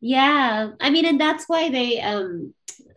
[0.01, 0.71] Yeah.
[0.79, 2.53] I mean, and that's why they um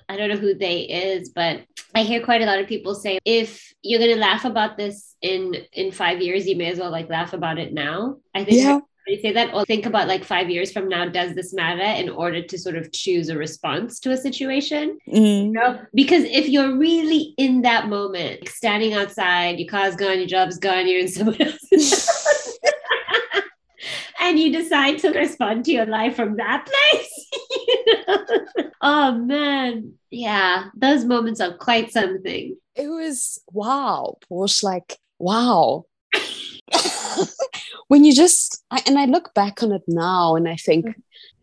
[0.09, 3.19] I don't know who they is, but I hear quite a lot of people say
[3.25, 7.09] if you're gonna laugh about this in in five years, you may as well like
[7.09, 8.19] laugh about it now.
[8.35, 8.81] I think yeah.
[9.07, 12.43] Say that or think about like five years from now, does this matter in order
[12.43, 14.99] to sort of choose a response to a situation?
[15.09, 15.47] Mm-hmm.
[15.47, 15.81] You know?
[15.95, 20.89] Because if you're really in that moment, standing outside, your car's gone, your job's gone,
[20.89, 22.11] you're in someone else's
[24.21, 27.27] and you decide to respond to your life from that place.
[28.81, 29.95] oh man.
[30.11, 32.57] Yeah, those moments are quite something.
[32.75, 35.87] It was wow, Portia, like wow.
[37.89, 40.87] when you just I, and I look back on it now and I think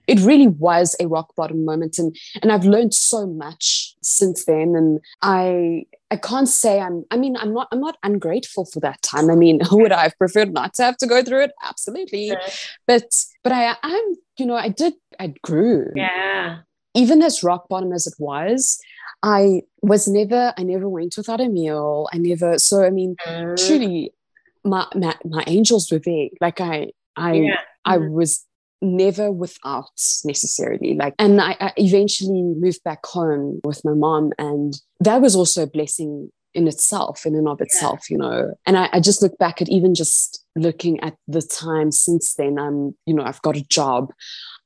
[0.08, 4.76] it really was a rock bottom moment and and I've learned so much since then.
[4.76, 9.02] And I I can't say I'm I mean I'm not I'm not ungrateful for that
[9.02, 9.30] time.
[9.30, 11.52] I mean would I have preferred not to have to go through it?
[11.64, 12.28] Absolutely.
[12.28, 12.50] Yeah.
[12.88, 15.92] but but I I'm you know I did I grew.
[15.96, 16.60] Yeah.
[16.96, 18.80] Even as rock bottom as it was
[19.24, 22.10] I was never I never went without a meal.
[22.14, 23.68] I never so I mean mm.
[23.68, 24.14] truly
[24.64, 27.58] my, my my angels were there like I I yeah.
[27.86, 28.14] I mm-hmm.
[28.14, 28.46] was
[28.82, 29.86] never without
[30.26, 35.38] necessarily like and I, I, eventually moved back home with my mom and that was
[35.38, 38.14] also a blessing in itself, in and of itself, yeah.
[38.14, 38.54] you know.
[38.66, 42.60] And I, I just look back at even just looking at the time since then.
[42.60, 44.12] I'm, you know, I've got a job.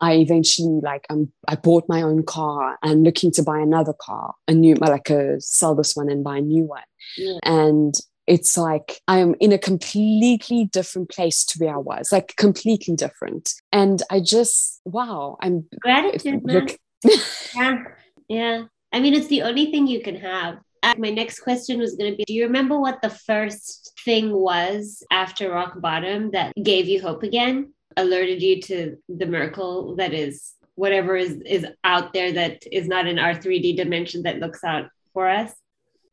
[0.01, 4.35] I eventually like I'm I bought my own car and looking to buy another car,
[4.47, 6.83] a new like a sell this one and buy a new one.
[7.17, 7.39] Yeah.
[7.43, 7.95] And
[8.27, 12.95] it's like I am in a completely different place to where I was, like completely
[12.95, 13.53] different.
[13.71, 16.41] And I just wow, I'm gratitude.
[16.43, 16.77] Look,
[17.55, 17.83] yeah,
[18.27, 18.63] yeah.
[18.91, 20.59] I mean, it's the only thing you can have.
[20.83, 24.31] Uh, my next question was going to be Do you remember what the first thing
[24.31, 27.73] was after rock bottom that gave you hope again?
[27.95, 33.07] Alerted you to the miracle that is whatever is, is out there that is not
[33.07, 35.51] in our 3D dimension that looks out for us?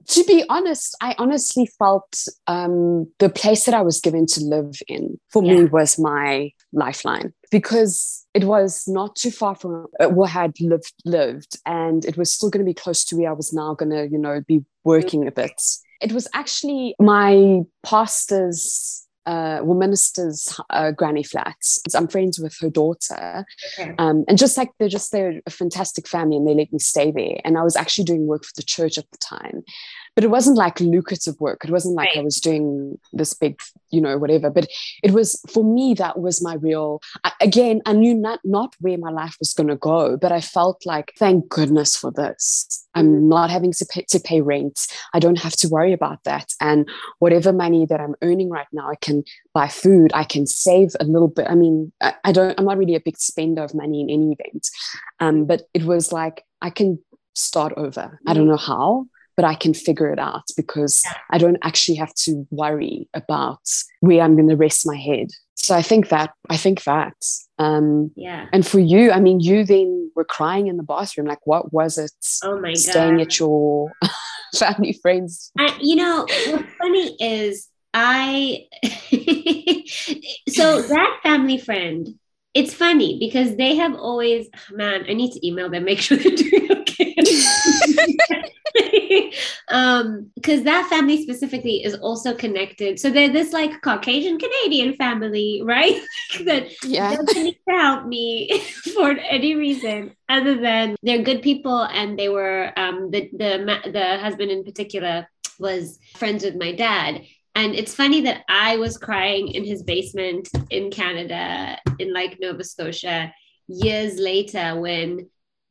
[0.08, 4.74] To be honest, I honestly felt um, the place that I was given to live
[4.88, 5.54] in for yeah.
[5.54, 10.92] me was my lifeline because it was not too far from where I had lived,
[11.04, 13.90] lived, and it was still going to be close to where I was now going
[13.90, 15.60] to, you know, be working a bit.
[16.00, 21.80] It was actually my pastor's uh, well, minister's uh, granny flats.
[21.94, 23.46] I'm friends with her daughter,
[23.78, 23.94] okay.
[23.98, 27.10] um, and just like they're just they're a fantastic family, and they let me stay
[27.10, 27.40] there.
[27.44, 29.62] And I was actually doing work for the church at the time,
[30.14, 31.64] but it wasn't like lucrative work.
[31.64, 32.18] It wasn't like right.
[32.18, 33.58] I was doing this big,
[33.90, 34.50] you know, whatever.
[34.50, 34.68] But
[35.02, 37.00] it was for me that was my real.
[37.24, 40.40] I, again, I knew not not where my life was going to go, but I
[40.40, 42.83] felt like, thank goodness for this.
[42.94, 44.86] I'm not having to pay, to pay rent.
[45.12, 46.52] I don't have to worry about that.
[46.60, 50.12] And whatever money that I'm earning right now, I can buy food.
[50.14, 51.46] I can save a little bit.
[51.48, 52.54] I mean, I, I don't.
[52.58, 54.68] I'm not really a big spender of money in any event,
[55.20, 56.98] um, but it was like I can
[57.34, 58.20] start over.
[58.26, 61.04] I don't know how, but I can figure it out because.
[61.30, 63.60] I don't actually have to worry about
[64.00, 65.30] where I'm going to rest my head.
[65.54, 67.14] So I think that I think that.
[67.58, 68.46] Um, yeah.
[68.52, 71.26] And for you, I mean, you then were crying in the bathroom.
[71.26, 72.12] Like, what was it?
[72.42, 73.26] Oh my staying God.
[73.26, 73.92] at your
[74.56, 75.52] family friends.
[75.58, 78.66] I, you know, what's funny is I.
[80.48, 82.18] so that family friend.
[82.52, 86.36] It's funny because they have always, man, I need to email them, make sure they're
[86.36, 87.16] doing okay.
[89.68, 92.98] um because that family specifically is also connected.
[92.98, 96.00] So they're this like caucasian canadian family right?
[96.44, 97.14] That yeah.
[97.14, 98.58] doesn't need to help me
[98.94, 104.18] for any reason other than they're good people and they were um the the the
[104.18, 107.22] husband in particular was friends with my dad.
[107.54, 112.64] And it's funny that I was crying in his basement in Canada, in like Nova
[112.64, 113.32] Scotia,
[113.68, 115.28] years later when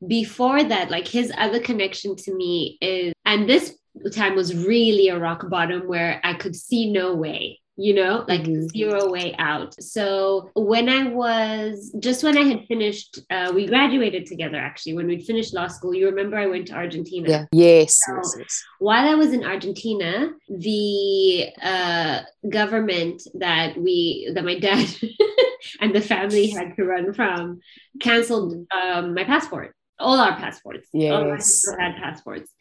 [0.07, 3.75] before that, like his other connection to me is, and this
[4.13, 8.43] time was really a rock bottom where I could see no way you know like
[8.43, 8.67] mm-hmm.
[8.67, 9.81] zero way out.
[9.81, 15.07] So when i was just when i had finished uh, we graduated together actually when
[15.07, 15.93] we'd finished law school.
[15.93, 17.29] You remember i went to argentina?
[17.29, 17.45] Yeah.
[17.51, 18.63] Yes, so yes, yes.
[18.79, 24.87] while i was in argentina the uh, government that we that my dad
[25.81, 27.59] and the family had to run from
[27.99, 30.87] canceled um, my passport all our passports.
[30.93, 31.65] Yes.
[31.67, 32.51] All had passports.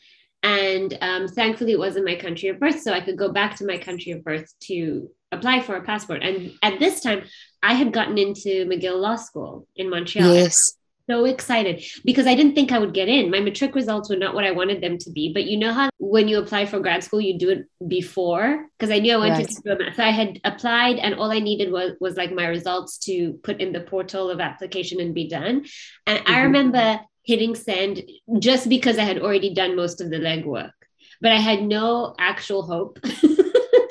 [0.42, 2.80] And um, thankfully, it wasn't my country of birth.
[2.80, 6.22] So I could go back to my country of birth to apply for a passport.
[6.22, 7.24] And at this time,
[7.62, 10.34] I had gotten into McGill Law School in Montreal.
[10.34, 10.76] Yes.
[11.10, 13.30] So excited because I didn't think I would get in.
[13.30, 15.32] My matric results were not what I wanted them to be.
[15.32, 18.66] But you know how when you apply for grad school, you do it before?
[18.78, 19.48] Because I knew I wanted right.
[19.48, 19.96] to do it.
[19.96, 23.60] So I had applied and all I needed was, was like my results to put
[23.60, 25.66] in the portal of application and be done.
[26.06, 26.32] And mm-hmm.
[26.32, 28.02] I remember hitting send
[28.38, 30.72] just because I had already done most of the legwork,
[31.20, 32.98] but I had no actual hope.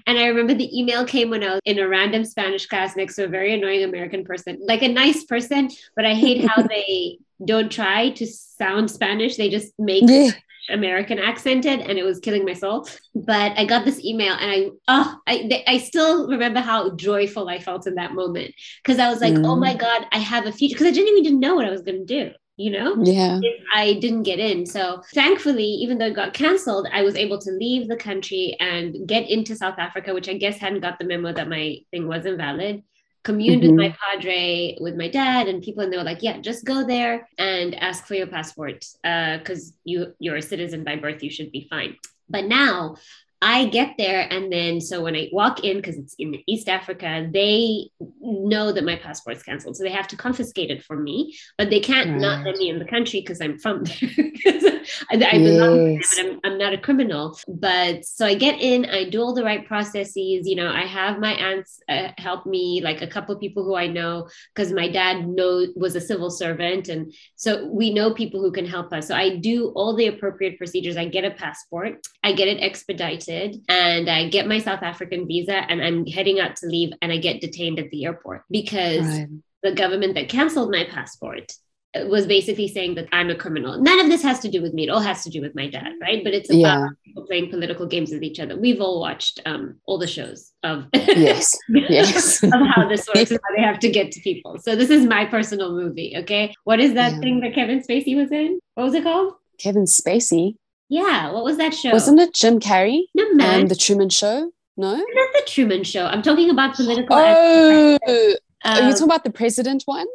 [0.07, 3.15] And I remember the email came when I was in a random Spanish class next
[3.15, 7.19] to a very annoying American person, like a nice person, but I hate how they
[7.45, 9.35] don't try to sound Spanish.
[9.35, 10.31] They just make yeah.
[10.69, 12.87] American accented and it was killing my soul.
[13.15, 17.59] But I got this email and I oh I I still remember how joyful I
[17.59, 19.45] felt in that moment because I was like, mm.
[19.45, 21.81] oh my God, I have a future because I genuinely didn't know what I was
[21.81, 22.31] gonna do.
[22.57, 23.39] You know, yeah,
[23.73, 24.67] I didn't get in.
[24.67, 29.07] So thankfully, even though it got canceled, I was able to leave the country and
[29.07, 32.25] get into South Africa, which I guess hadn't got the memo that my thing was
[32.25, 32.83] invalid
[33.23, 33.75] communed mm-hmm.
[33.75, 36.85] with my padre with my dad and people and they were like yeah just go
[36.85, 41.29] there and ask for your passport because uh, you you're a citizen by birth you
[41.29, 41.95] should be fine
[42.29, 42.95] but now
[43.43, 47.27] I get there, and then so when I walk in, because it's in East Africa,
[47.33, 47.89] they
[48.21, 49.77] know that my passport's canceled.
[49.77, 52.19] So they have to confiscate it from me, but they can't right.
[52.19, 54.83] not let me in the country because I'm from there.
[55.09, 56.15] I, I belong yes.
[56.15, 57.39] there, but I'm, I'm not a criminal.
[57.47, 60.47] But so I get in, I do all the right processes.
[60.47, 63.87] You know, I have my aunts uh, help me, like a couple people who I
[63.87, 68.51] know, because my dad know was a civil servant, and so we know people who
[68.51, 69.07] can help us.
[69.07, 70.95] So I do all the appropriate procedures.
[70.95, 73.30] I get a passport, I get it expedited,
[73.67, 77.17] and I get my South African visa, and I'm heading out to leave, and I
[77.17, 79.05] get detained at the airport because.
[79.05, 79.27] Right.
[79.63, 81.53] The government that canceled my passport
[81.95, 83.77] was basically saying that I'm a criminal.
[83.81, 84.83] None of this has to do with me.
[84.83, 86.23] It all has to do with my dad, right?
[86.23, 86.87] But it's about yeah.
[87.05, 88.57] people playing political games with each other.
[88.57, 93.39] We've all watched um, all the shows of yes, yes, of how this works and
[93.43, 94.57] how they have to get to people.
[94.59, 96.15] So this is my personal movie.
[96.19, 97.19] Okay, what is that yeah.
[97.19, 98.59] thing that Kevin Spacey was in?
[98.75, 99.33] What was it called?
[99.59, 100.55] Kevin Spacey.
[100.91, 101.91] Yeah, what was that show?
[101.91, 103.03] Wasn't it Jim Carrey?
[103.15, 104.51] No man, the Truman Show.
[104.75, 106.05] No, not the Truman Show.
[106.05, 107.15] I'm talking about political.
[107.15, 110.07] Oh, um, are you talking about the president one?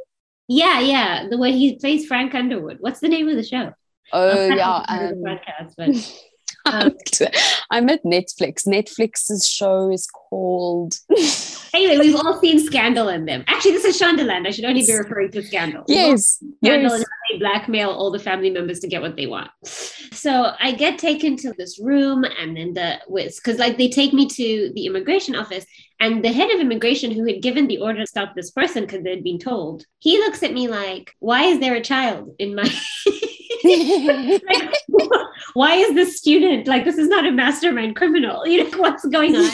[0.49, 1.29] Yeah, yeah.
[1.31, 2.77] The way he plays Frank Underwood.
[2.81, 3.73] What's the name of the show?
[4.13, 4.85] Oh yeah.
[4.87, 5.89] Um, podcast, but,
[6.67, 6.97] um,
[7.71, 8.67] I'm at Netflix.
[8.67, 10.95] Netflix's show is called.
[11.75, 13.45] anyway, we've all seen Scandal in them.
[13.47, 14.47] Actually, this is Shondaland.
[14.47, 15.85] I should only be referring to Scandal.
[15.89, 16.43] Yes.
[16.65, 17.07] Scandal yes.
[17.31, 19.51] they blackmail all the family members to get what they want.
[19.65, 24.13] So I get taken to this room, and then the with because like they take
[24.13, 25.67] me to the immigration office,
[26.01, 29.03] and the head of immigration, who had given the order to stop this person because
[29.03, 32.69] they'd been told, he looks at me like, "Why is there a child in my?"
[33.67, 34.75] like,
[35.55, 39.35] why is this student like this is not a mastermind criminal you know what's going
[39.37, 39.51] on?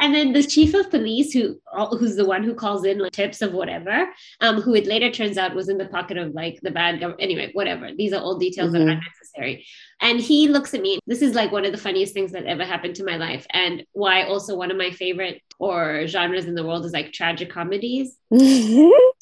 [0.00, 1.60] And then the chief of police who
[1.98, 4.06] who's the one who calls in like, tips of whatever
[4.40, 7.22] um who it later turns out was in the pocket of like the bad government
[7.22, 7.90] anyway whatever.
[7.96, 8.86] These are all details mm-hmm.
[8.86, 9.66] that are unnecessary.
[10.00, 12.64] And he looks at me this is like one of the funniest things that ever
[12.64, 16.64] happened to my life and why also one of my favorite or genres in the
[16.64, 18.16] world is like tragic comedies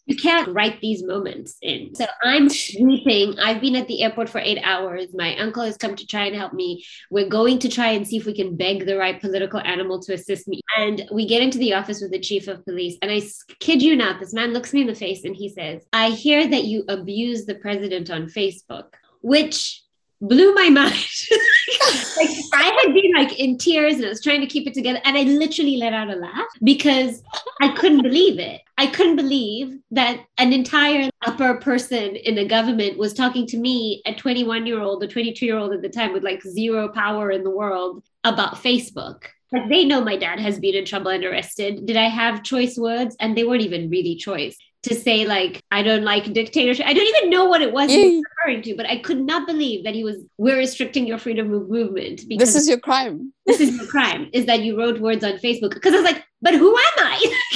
[0.07, 1.95] you can't write these moments in.
[1.95, 3.39] So I'm sleeping.
[3.41, 5.09] I've been at the airport for eight hours.
[5.15, 6.85] My uncle has come to try and help me.
[7.11, 10.15] We're going to try and see if we can beg the right political animal to
[10.15, 10.61] assist me.
[10.79, 12.97] And we get into the office with the chief of police.
[13.03, 13.21] And I
[13.59, 16.47] kid you not, this man looks me in the face and he says, I hear
[16.49, 18.87] that you abuse the president on Facebook,
[19.23, 19.83] which
[20.21, 20.95] blew my mind.
[22.17, 25.01] like I had been like in tears and I was trying to keep it together.
[25.05, 27.23] And I literally let out a laugh because
[27.61, 28.63] I couldn't believe it.
[28.79, 34.03] I couldn't believe that an entire upper person in the government was talking to me,
[34.07, 37.31] a 21 year old, a 22 year old at the time with like zero power
[37.31, 39.25] in the world about Facebook.
[39.53, 41.87] Like they know my dad has been in trouble and arrested.
[41.87, 43.17] Did I have choice words?
[43.21, 46.87] And they weren't even really choice to say like I don't like dictatorship.
[46.87, 47.99] I don't even know what it was yeah.
[47.99, 51.19] he was referring to, but I could not believe that he was we're restricting your
[51.19, 53.33] freedom of movement because this is your crime.
[53.47, 56.25] this is your crime is that you wrote words on Facebook because I was like,
[56.43, 57.17] but who am I?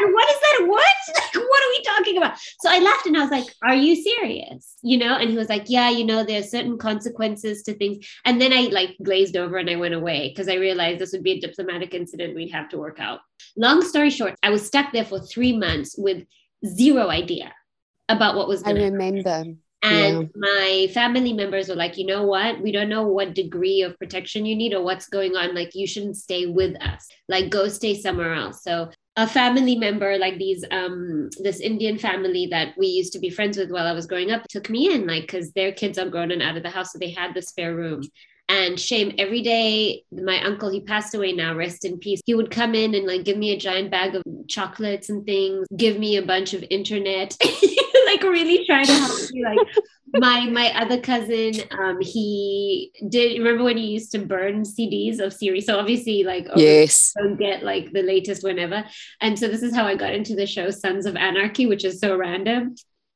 [0.00, 0.66] and what is that?
[0.66, 0.84] What?
[1.20, 2.38] Like, what are we talking about?
[2.60, 4.76] So I laughed and I was like, are you serious?
[4.82, 5.16] You know?
[5.16, 8.06] And he was like, yeah, you know, there are certain consequences to things.
[8.24, 11.22] And then I like glazed over and I went away because I realized this would
[11.22, 13.20] be a diplomatic incident we'd have to work out.
[13.56, 16.24] Long story short, I was stuck there for three months with
[16.66, 17.52] zero idea
[18.08, 19.30] about what was going I remember.
[19.30, 19.58] Happen.
[19.82, 20.28] And yeah.
[20.36, 22.60] my family members were like, you know what?
[22.60, 25.54] We don't know what degree of protection you need or what's going on.
[25.54, 27.08] Like, you shouldn't stay with us.
[27.28, 28.62] Like, go stay somewhere else.
[28.62, 33.28] So a family member like these um this indian family that we used to be
[33.28, 36.08] friends with while i was growing up took me in like because their kids are
[36.08, 38.00] grown and out of the house so they had the spare room
[38.50, 40.02] and shame every day.
[40.10, 42.20] My uncle he passed away now rest in peace.
[42.26, 45.68] He would come in and like give me a giant bag of chocolates and things
[45.76, 47.36] give me a bunch of internet
[48.06, 49.68] like really trying to help me like
[50.14, 55.32] my my other cousin um he did remember when he used to burn cds of
[55.32, 55.66] series?
[55.66, 57.14] So obviously like oh, yes.
[57.16, 58.84] don't get like the latest whenever.
[59.20, 62.00] And so this is how i got into the show sons of anarchy which is
[62.00, 62.74] so random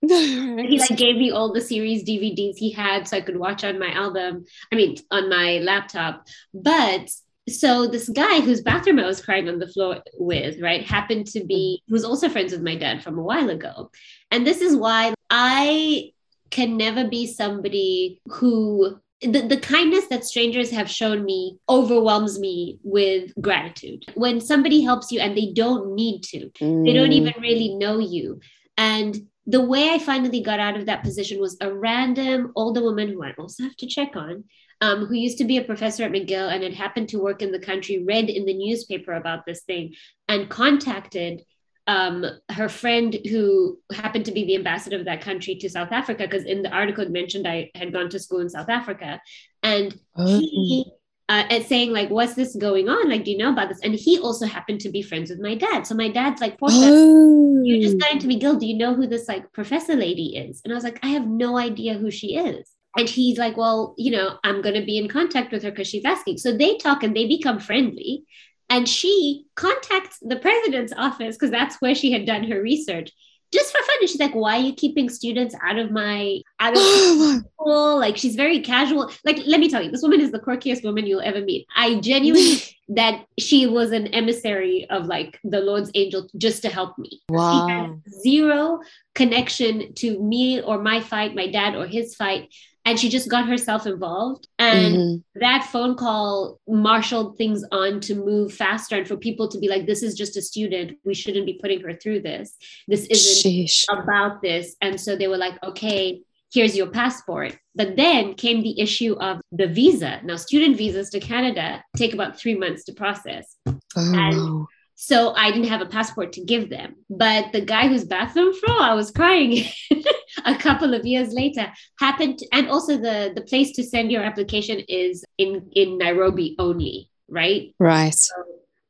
[0.09, 3.79] he like gave me all the series dvds he had so i could watch on
[3.79, 7.09] my album i mean on my laptop but
[7.49, 11.45] so this guy whose bathroom I was crying on the floor with, right, happened to
[11.45, 13.91] be who was also friends with my dad from a while ago.
[14.31, 16.13] And this is why I
[16.51, 22.79] can never be somebody who the, the kindness that strangers have shown me overwhelms me
[22.83, 24.05] with gratitude.
[24.15, 26.85] When somebody helps you and they don't need to, mm.
[26.85, 27.15] they don't mm.
[27.15, 28.41] even really know you.
[28.77, 33.09] And the way I finally got out of that position was a random older woman
[33.09, 34.45] who I also have to check on,
[34.80, 37.53] um, who used to be a professor at McGill and had happened to work in
[37.53, 39.95] the country, read in the newspaper about this thing,
[40.28, 41.42] and contacted
[41.86, 46.24] um, her friend who happened to be the ambassador of that country to South Africa,
[46.24, 49.20] because in the article it mentioned I had gone to school in South Africa,
[49.62, 50.86] and he
[51.29, 53.09] uh, and saying like, "What's this going on?
[53.09, 55.55] Like, do you know about this?" And he also happened to be friends with my
[55.55, 55.87] dad.
[55.87, 57.62] So my dad's like, oh.
[57.64, 58.59] "You just got into McGill.
[58.59, 61.27] Do you know who this like professor lady is?" And I was like, "I have
[61.27, 64.99] no idea who she is." And he's like, "Well, you know, I'm going to be
[64.99, 68.25] in contact with her because she's asking." So they talk and they become friendly.
[68.70, 73.11] And she contacts the president's office because that's where she had done her research
[73.55, 73.97] just for fun.
[74.01, 77.99] And she's like, why are you keeping students out of my out of oh school?
[77.99, 79.11] Like she's very casual.
[79.25, 81.67] Like, let me tell you, this woman is the quirkiest woman you'll ever meet.
[81.77, 86.99] I genuinely that she was an emissary of like the Lord's angel just to help
[86.99, 87.23] me.
[87.31, 87.99] Wow.
[88.23, 88.81] zero
[89.15, 92.53] connection to me or my fight, my dad or his fight
[92.85, 94.49] and she just got herself involved.
[94.59, 95.41] And mm-hmm.
[95.41, 99.87] that phone call marshaled things on to move faster and for people to be like
[99.87, 100.99] this is just a student.
[101.05, 102.57] We shouldn't be putting her through this.
[102.87, 103.85] This isn't Sheesh.
[103.91, 104.76] about this.
[104.80, 106.20] And so they were like okay
[106.53, 107.59] here's your passport.
[107.74, 110.20] But then came the issue of the visa.
[110.22, 113.57] Now student visas to canada take about three months to process.
[113.66, 113.76] Oh.
[113.97, 114.66] and
[114.97, 116.97] so I didn't have a passport to give them.
[117.11, 119.64] But the guy whose bathroom floor I was crying
[120.45, 124.22] a couple of years later happened, to, and also the the place to send your
[124.22, 127.74] application is in in Nairobi only, right?
[127.78, 128.14] Right.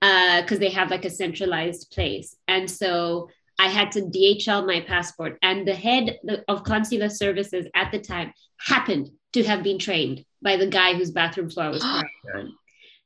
[0.00, 4.66] Because so, uh, they have like a centralized place, and so I had to DHL
[4.66, 9.78] my passport, and the head of consular services at the time happened to have been
[9.78, 12.52] trained by the guy whose bathroom floor I was crying on.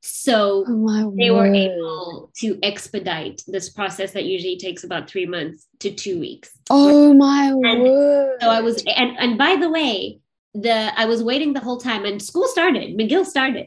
[0.00, 5.66] So oh they were able to expedite this process that usually takes about three months
[5.80, 6.50] to two weeks.
[6.70, 8.38] Oh my and word.
[8.40, 10.20] So I was and, and by the way,
[10.54, 13.66] the I was waiting the whole time and school started, McGill started.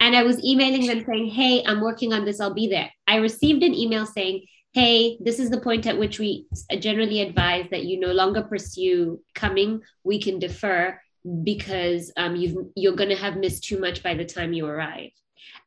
[0.00, 2.90] And I was emailing them saying, Hey, I'm working on this, I'll be there.
[3.06, 6.46] I received an email saying, Hey, this is the point at which we
[6.78, 9.80] generally advise that you no longer pursue coming.
[10.04, 11.00] We can defer
[11.42, 15.10] because um, you've, you're going to have missed too much by the time you arrive.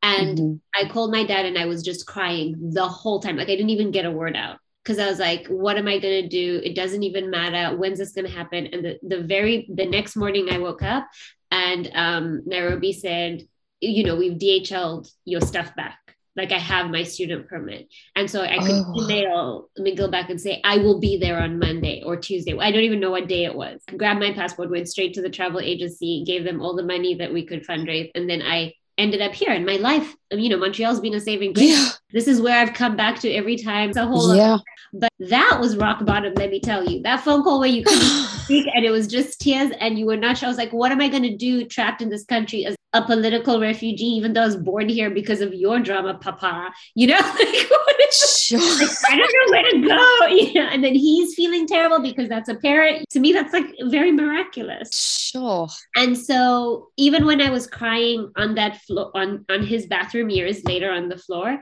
[0.03, 0.85] And mm-hmm.
[0.85, 3.37] I called my dad and I was just crying the whole time.
[3.37, 5.99] Like I didn't even get a word out because I was like, what am I
[5.99, 6.61] going to do?
[6.63, 7.77] It doesn't even matter.
[7.77, 8.67] When's this going to happen?
[8.67, 11.07] And the, the very, the next morning I woke up
[11.51, 13.43] and um, Nairobi said,
[13.79, 15.99] you know, we've DHL'd your stuff back.
[16.35, 17.89] Like I have my student permit.
[18.15, 19.03] And so I could oh.
[19.03, 22.57] email McGill back and say, I will be there on Monday or Tuesday.
[22.57, 23.81] I don't even know what day it was.
[23.97, 27.33] Grabbed my passport, went straight to the travel agency, gave them all the money that
[27.33, 28.11] we could fundraise.
[28.15, 30.15] And then I ended up here in my life.
[30.31, 31.99] You know, Montreal's been a saving grace.
[32.11, 32.19] Yeah.
[32.19, 33.89] This is where I've come back to every time.
[33.89, 34.57] It's a whole yeah.
[34.93, 37.01] But that was rock bottom, let me tell you.
[37.01, 38.01] That phone call where you couldn't
[38.43, 40.47] speak and it was just tears and you were not sure.
[40.47, 43.01] I was like, what am I going to do trapped in this country as a
[43.01, 46.71] political refugee, even though I was born here because of your drama, Papa?
[46.95, 48.59] You know, like, sure.
[48.59, 50.07] like, I don't know where to go.
[50.31, 53.05] You know, and then he's feeling terrible because that's a parent.
[53.11, 54.89] To me, that's like very miraculous.
[54.93, 55.67] Sure.
[55.95, 60.63] And so even when I was crying on that floor, on, on his bathroom years
[60.65, 61.61] later on the floor,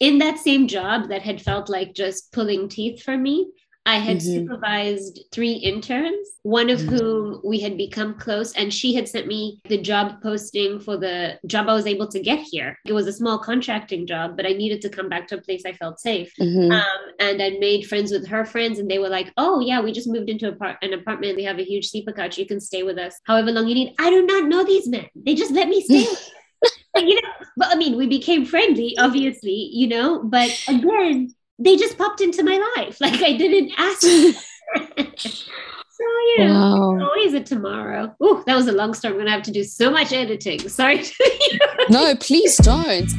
[0.00, 3.50] in that same job that had felt like just pulling teeth for me,
[3.88, 4.34] I had mm-hmm.
[4.34, 6.94] supervised three interns, one of mm-hmm.
[6.94, 11.38] whom we had become close, and she had sent me the job posting for the
[11.46, 12.78] job I was able to get here.
[12.84, 15.62] It was a small contracting job, but I needed to come back to a place
[15.64, 16.30] I felt safe.
[16.38, 16.70] Mm-hmm.
[16.70, 19.92] Um, and I made friends with her friends, and they were like, "Oh yeah, we
[19.92, 21.36] just moved into an apartment.
[21.36, 22.36] We have a huge sleeper couch.
[22.36, 25.06] You can stay with us however long you need." I do not know these men.
[25.14, 26.04] They just let me stay.
[27.06, 31.98] you know, but I mean, we became friendly, obviously, you know, but again, they just
[31.98, 32.98] popped into my life.
[33.08, 34.00] Like I didn't ask.
[35.18, 36.04] so
[36.36, 37.08] you know, wow.
[37.08, 38.14] always a tomorrow.
[38.20, 39.14] Oh, that was a long story.
[39.14, 40.68] I'm gonna have to do so much editing.
[40.68, 41.02] Sorry.
[41.90, 43.10] no, please don't.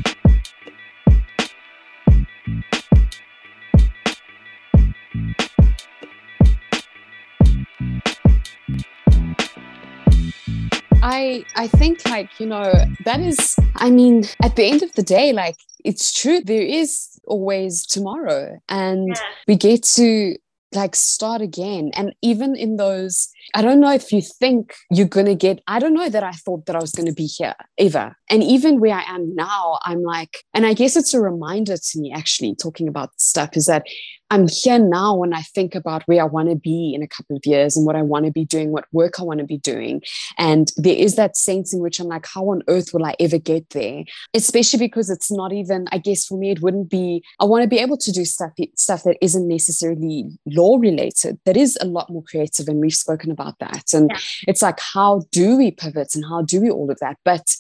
[11.20, 12.72] I I think like you know
[13.04, 17.20] that is I mean at the end of the day like it's true there is
[17.26, 19.22] always tomorrow and yeah.
[19.48, 20.36] we get to
[20.74, 25.26] like start again and even in those i don't know if you think you're going
[25.26, 27.56] to get i don't know that i thought that i was going to be here
[27.78, 31.76] ever and even where i am now i'm like and i guess it's a reminder
[31.78, 33.84] to me actually talking about stuff is that
[34.32, 37.36] I'm here now when I think about where I want to be in a couple
[37.36, 39.58] of years and what I want to be doing, what work I want to be
[39.58, 40.04] doing.
[40.38, 43.40] And there is that sense in which I'm like, how on earth will I ever
[43.40, 44.04] get there?
[44.36, 47.68] Especially because it's not even, I guess for me, it wouldn't be, I want to
[47.68, 52.12] be able to do stuff, stuff that isn't necessarily law related, that is a lot
[52.12, 52.68] more creative.
[52.68, 53.94] And we've spoken about that.
[53.94, 54.20] And yeah.
[54.48, 57.18] it's like, how do we pivot and how do we all of that?
[57.24, 57.56] But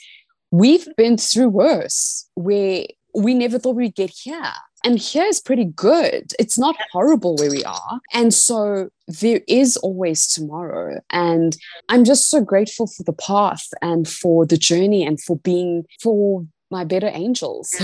[0.51, 4.53] we've been through worse where we never thought we'd get here.
[4.85, 6.31] and here is pretty good.
[6.39, 7.99] It's not horrible where we are.
[8.13, 11.01] And so there is always tomorrow.
[11.09, 11.57] And
[11.89, 16.45] I'm just so grateful for the path and for the journey and for being, for
[16.71, 17.75] my better angels.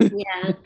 [0.00, 0.52] Yeah.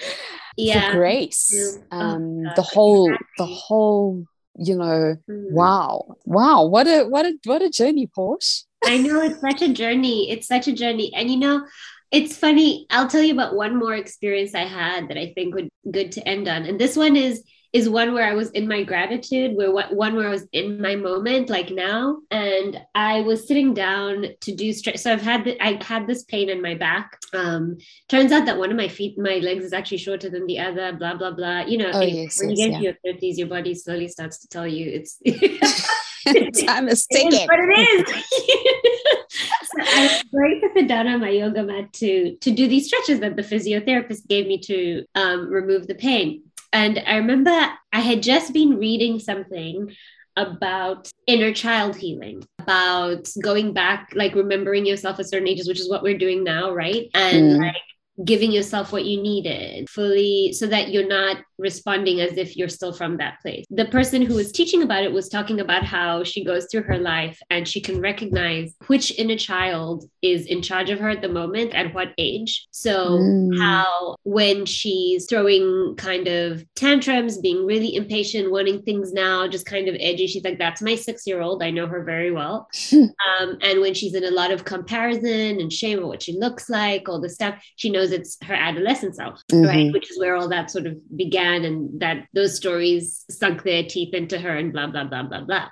[0.57, 0.93] Yeah.
[0.93, 1.53] grace.
[1.91, 4.25] Um, oh, the whole, the whole,
[4.57, 5.51] you know, mm.
[5.51, 6.17] wow.
[6.25, 6.67] Wow.
[6.67, 8.65] What a, what a, what a journey, Portia.
[8.85, 10.31] I know it's such a journey.
[10.31, 11.13] It's such a journey.
[11.15, 11.67] And you know,
[12.11, 12.87] it's funny.
[12.91, 16.29] I'll tell you about one more experience I had that I think would good to
[16.29, 16.65] end on.
[16.65, 17.43] And this one is
[17.75, 20.81] is one where I was in my gratitude, where what one where I was in
[20.81, 24.99] my moment, like now, and I was sitting down to do stretch.
[24.99, 27.19] So I've had the, I had this pain in my back.
[27.33, 30.61] Um, turns out that one of my feet, my legs, is actually shorter than the
[30.61, 30.93] other.
[30.93, 31.63] Blah blah blah.
[31.63, 32.79] You know, oh, yes, when yes, you get yeah.
[32.79, 35.21] to your thirties, your body slowly starts to tell you it's.
[36.67, 37.47] Time is ticking.
[37.47, 38.09] But it is.
[39.63, 42.87] so I was going to sit down on my yoga mat to to do these
[42.87, 46.44] stretches that the physiotherapist gave me to um, remove the pain.
[46.75, 47.53] And I remember
[47.93, 49.95] I had just been reading something
[50.37, 55.89] about inner child healing, about going back, like remembering yourself at certain ages, which is
[55.89, 57.09] what we're doing now, right?
[57.15, 57.59] And mm.
[57.59, 57.77] like
[58.23, 62.93] giving yourself what you needed fully so that you're not responding as if you're still
[62.93, 63.65] from that place.
[63.71, 66.99] The person who was teaching about it was talking about how she goes through her
[66.99, 71.29] life and she can recognize which inner child is in charge of her at the
[71.29, 72.67] moment at what age.
[72.71, 73.59] So, mm.
[73.59, 79.89] how when she's throwing kind of tantrums, being really impatient, wanting things now, just kind
[79.89, 81.63] of edgy, she's like, That's my six year old.
[81.63, 82.69] I know her very well.
[82.93, 86.69] um, and when she's in a lot of comparison and shame of what she looks
[86.69, 89.67] like, all the stuff, she knows it's her adolescent self, mm-hmm.
[89.67, 89.93] right?
[89.93, 94.15] Which is where all that sort of began and that those stories sunk their teeth
[94.15, 95.69] into her and blah, blah, blah, blah, blah.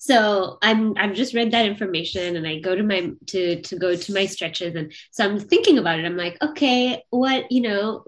[0.00, 3.94] So I'm I've just read that information and I go to my to to go
[3.94, 6.06] to my stretches and so I'm thinking about it.
[6.06, 8.04] I'm like, okay, what you know,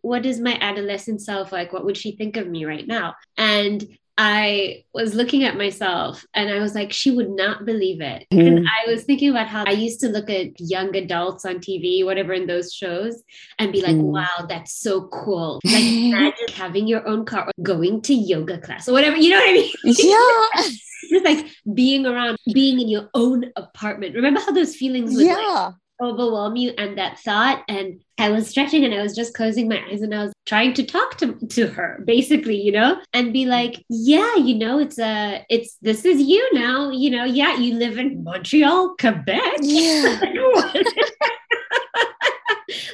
[0.00, 1.72] what is my adolescent self like?
[1.72, 3.14] What would she think of me right now?
[3.36, 3.86] And
[4.16, 8.26] I was looking at myself and I was like, she would not believe it.
[8.32, 8.46] Mm.
[8.46, 12.04] And I was thinking about how I used to look at young adults on TV,
[12.04, 13.22] whatever, in those shows,
[13.58, 14.02] and be like, mm.
[14.02, 15.60] wow, that's so cool.
[15.74, 19.16] Like, imagine having your own car or going to yoga class or whatever.
[19.16, 19.72] You know what I mean?
[19.84, 20.70] Yeah.
[21.10, 24.14] Just like being around, being in your own apartment.
[24.14, 25.34] Remember how those feelings yeah.
[25.34, 27.64] like, overwhelm you and that thought.
[27.68, 30.72] And i was stretching and i was just closing my eyes and i was trying
[30.72, 34.98] to talk to, to her basically you know and be like yeah you know it's
[34.98, 39.58] a it's this is you now you know yeah you live in montreal quebec.
[39.60, 40.16] Yeah.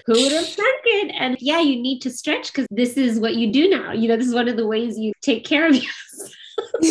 [0.07, 1.14] Who would have thunk it?
[1.16, 3.92] And yeah you need to stretch because this is what you do now.
[3.92, 6.34] You know this is one of the ways you take care of yourself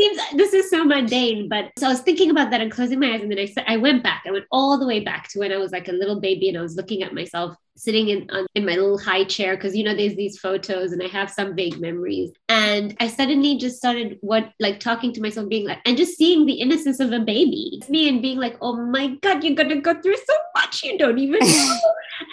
[0.00, 3.12] seems this is so mundane, but so I was thinking about that and closing my
[3.12, 4.22] eyes, and then I I went back.
[4.26, 6.58] I went all the way back to when I was like a little baby, and
[6.58, 9.84] I was looking at myself sitting in on, in my little high chair because you
[9.84, 12.32] know there's these photos, and I have some vague memories.
[12.48, 16.46] And I suddenly just started what like talking to myself, being like, and just seeing
[16.46, 19.80] the innocence of a baby, it's me, and being like, oh my god, you're gonna
[19.80, 21.78] go through so much you don't even know,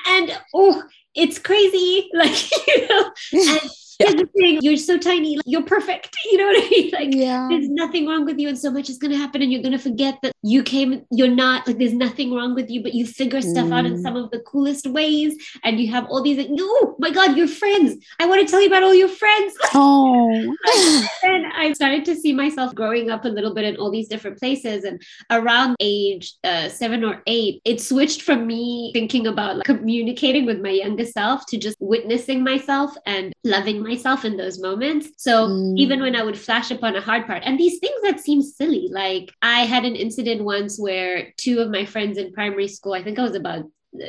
[0.07, 0.83] and oh,
[1.15, 3.69] it's crazy, like you know, and
[3.99, 4.11] yeah.
[4.11, 6.15] the thing, you're so tiny, you're perfect.
[6.27, 6.91] You know what I mean?
[6.91, 7.47] Like yeah.
[7.49, 10.19] there's nothing wrong with you, and so much is gonna happen, and you're gonna forget
[10.23, 13.67] that you came, you're not like there's nothing wrong with you, but you figure stuff
[13.67, 13.73] mm.
[13.73, 14.01] out in mm.
[14.01, 17.47] some of the coolest ways, and you have all these like, oh my god, your
[17.47, 17.95] friends.
[18.19, 19.55] I want to tell you about all your friends.
[19.79, 20.31] Oh.
[21.23, 24.39] and I started to see myself growing up a little bit in all these different
[24.39, 24.83] places.
[24.83, 30.45] And around age uh, seven or eight, it switched from me thinking about like, communicating
[30.45, 35.09] with my younger self to just witnessing myself and loving myself in those moments.
[35.17, 35.77] So mm.
[35.77, 38.89] even when I would flash upon a hard part, and these things that seem silly,
[38.91, 43.03] like I had an incident once where two of my friends in primary school, I
[43.03, 43.65] think I was about
[44.01, 44.07] uh,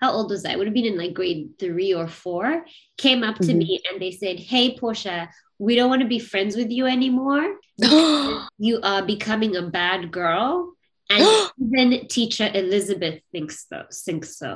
[0.00, 0.52] how old was I?
[0.52, 2.64] I would have been in like grade three or four,
[2.96, 3.58] came up to mm-hmm.
[3.58, 7.56] me and they said, Hey, Portia, we don't want to be friends with you anymore.
[7.78, 10.74] you are becoming a bad girl.
[11.10, 14.54] And even teacher Elizabeth thinks so, thinks so.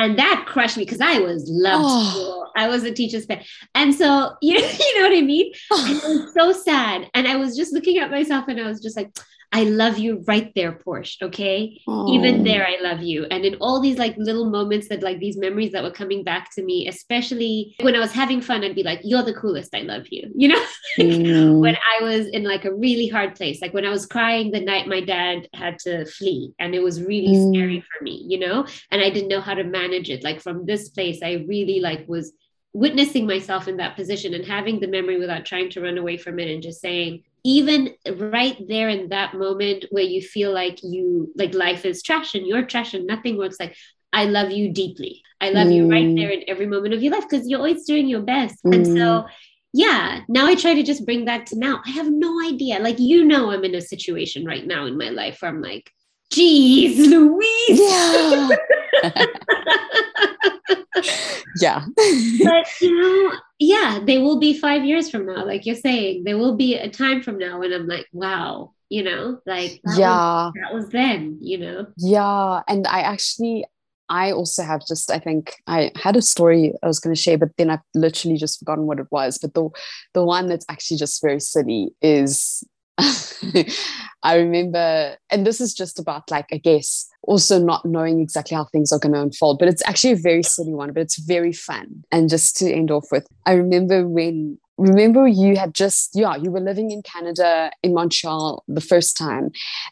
[0.00, 2.10] And that crushed me because I was loved oh.
[2.10, 2.46] school.
[2.56, 3.46] I was a teacher's pet.
[3.74, 5.52] And so, you know, you know what I mean?
[5.70, 7.10] And it was so sad.
[7.12, 9.14] And I was just looking at myself and I was just like,
[9.52, 11.24] I love you right there, Portia.
[11.24, 11.80] Okay.
[11.88, 12.12] Oh.
[12.14, 13.24] Even there, I love you.
[13.30, 16.54] And in all these like little moments that like these memories that were coming back
[16.54, 19.74] to me, especially when I was having fun, I'd be like, you're the coolest.
[19.74, 20.30] I love you.
[20.36, 20.66] You know,
[20.98, 21.60] mm.
[21.60, 24.60] when I was in like a really hard place, like when I was crying the
[24.60, 27.52] night my dad had to flee and it was really mm.
[27.52, 30.22] scary for me, you know, and I didn't know how to manage it.
[30.22, 32.32] Like from this place, I really like was
[32.72, 36.38] witnessing myself in that position and having the memory without trying to run away from
[36.38, 41.32] it and just saying even right there in that moment where you feel like you
[41.36, 43.76] like life is trash and you're trash and nothing works like
[44.12, 45.22] I love you deeply.
[45.40, 45.74] I love mm.
[45.74, 48.56] you right there in every moment of your life because you're always doing your best.
[48.64, 48.74] Mm.
[48.74, 49.28] And so, mm.
[49.72, 51.80] yeah, now I try to just bring that to now.
[51.86, 52.80] I have no idea.
[52.80, 55.90] Like, you know, I'm in a situation right now in my life where I'm like,
[56.30, 57.44] geez, Louise.
[57.68, 58.48] Yeah.
[61.60, 61.84] yeah.
[61.96, 66.24] but, you know, yeah, they will be five years from now, like you're saying.
[66.24, 69.98] There will be a time from now when I'm like, wow, you know, like, that
[69.98, 71.86] yeah, was, that was then, you know.
[71.96, 72.62] Yeah.
[72.68, 73.64] And I actually,
[74.08, 77.38] I also have just, I think I had a story I was going to share,
[77.38, 79.38] but then I've literally just forgotten what it was.
[79.38, 79.68] But the
[80.14, 82.64] the one that's actually just very silly is
[84.22, 88.64] I remember, and this is just about like, I guess, also not knowing exactly how
[88.64, 91.52] things are going to unfold, but it's actually a very silly one, but it's very
[91.52, 92.04] fun.
[92.12, 96.50] And just to end off with, I remember when remember you had just yeah you
[96.50, 99.50] were living in canada in montreal the first time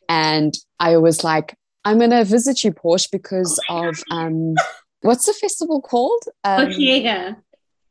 [0.09, 1.55] and i was like
[1.89, 4.57] I'm gonna visit you, Portia, because of um,
[5.01, 6.23] what's the festival called?
[6.45, 7.37] Um, Osheaga.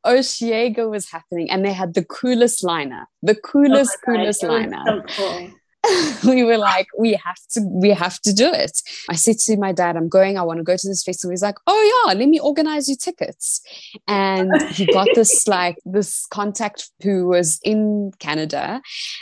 [0.08, 4.84] Osheaga was happening, and they had the coolest liner, the coolest, oh coolest liner.
[4.86, 5.51] So cool.
[6.27, 8.81] we were like, we have to, we have to do it.
[9.09, 11.31] I said to my dad, I'm going, I want to go to this festival.
[11.31, 13.61] He's like, oh yeah, let me organize you tickets.
[14.07, 18.81] And he got this like this contact who was in Canada,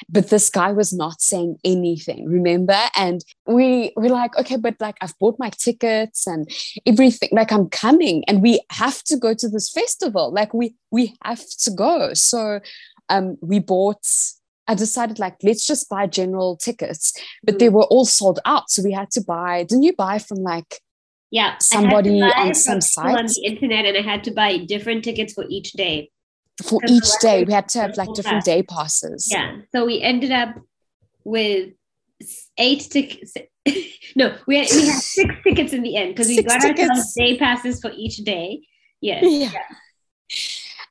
[0.09, 2.79] but this guy was not saying anything, remember?
[2.95, 6.49] And we were like, okay, but like I've bought my tickets and
[6.85, 10.31] everything, like I'm coming and we have to go to this festival.
[10.33, 12.13] Like we we have to go.
[12.13, 12.59] So
[13.09, 14.05] um we bought
[14.67, 17.13] I decided like let's just buy general tickets,
[17.43, 17.73] but they mm.
[17.73, 18.69] were all sold out.
[18.69, 19.63] So we had to buy.
[19.63, 20.81] Didn't you buy from like
[21.31, 25.33] yeah somebody on some site on the internet, and I had to buy different tickets
[25.33, 26.11] for each day.
[26.63, 29.27] For each day, we had to have like different day passes.
[29.31, 30.55] Yeah, so we ended up
[31.23, 31.73] with
[32.57, 33.33] eight tickets.
[34.15, 36.89] no, we had, we had six tickets in the end because we got tickets.
[36.89, 38.61] ourselves day passes for each day.
[39.01, 39.23] Yes.
[39.27, 39.51] Yeah.
[39.51, 39.75] yeah.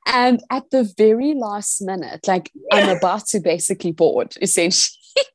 [0.05, 4.97] And at the very last minute, like I'm about to basically board, essentially.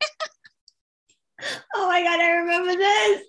[1.74, 3.22] oh my god, I remember this.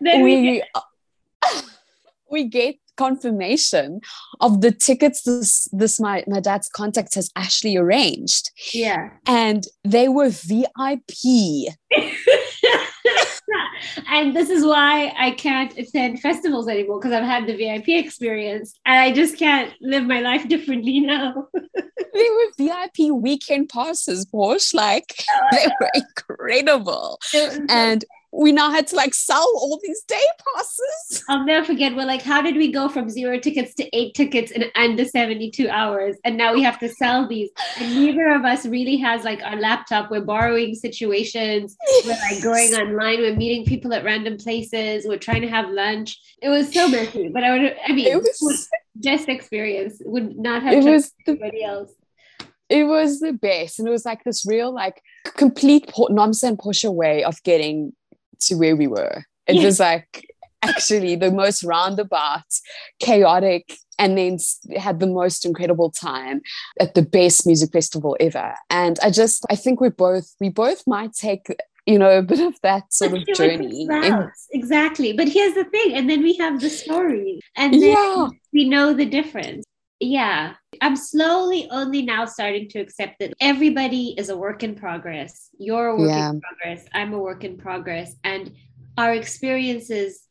[0.00, 1.64] Then we we, get-
[2.30, 4.00] we get confirmation
[4.40, 8.50] of the tickets this this my my dad's contact has actually arranged.
[8.72, 9.10] Yeah.
[9.26, 11.74] And they were VIP.
[14.08, 18.74] and this is why I can't attend festivals anymore because I've had the VIP experience
[18.84, 21.48] and I just can't live my life differently now.
[21.54, 24.76] they were VIP weekend passes, Portia.
[24.76, 27.18] Like they were incredible.
[27.68, 28.04] And
[28.38, 30.24] we now had to like sell all these day
[30.54, 31.24] passes.
[31.28, 31.96] I'll never forget.
[31.96, 35.68] We're like, how did we go from zero tickets to eight tickets in under 72
[35.68, 36.16] hours?
[36.24, 37.50] And now we have to sell these.
[37.78, 40.10] And neither of us really has like our laptop.
[40.10, 41.76] We're borrowing situations.
[42.04, 43.20] We're like going online.
[43.20, 45.06] We're meeting people at random places.
[45.06, 46.18] We're trying to have lunch.
[46.42, 47.28] It was so messy.
[47.28, 48.68] But I would, I mean, it was
[49.00, 50.02] just experience.
[50.04, 51.92] Would not have it was anybody else
[52.68, 55.00] it was the best and it was like this real like
[55.36, 57.92] complete nonsense push away of getting
[58.40, 59.24] to where we were.
[59.46, 60.26] It was like
[60.62, 62.44] actually the most roundabout,
[62.98, 64.38] chaotic, and then
[64.76, 66.40] had the most incredible time
[66.80, 68.54] at the best music festival ever.
[68.70, 71.46] And I just, I think we both, we both might take
[71.86, 73.86] you know a bit of that sort of journey
[74.50, 78.28] exactly but here's the thing and then we have the story and then yeah.
[78.52, 79.64] we know the difference
[80.00, 80.54] yeah.
[80.80, 85.50] I'm slowly only now starting to accept that everybody is a work in progress.
[85.58, 86.30] You're a work yeah.
[86.30, 86.86] in progress.
[86.92, 88.14] I'm a work in progress.
[88.24, 88.52] And
[88.98, 90.22] our experiences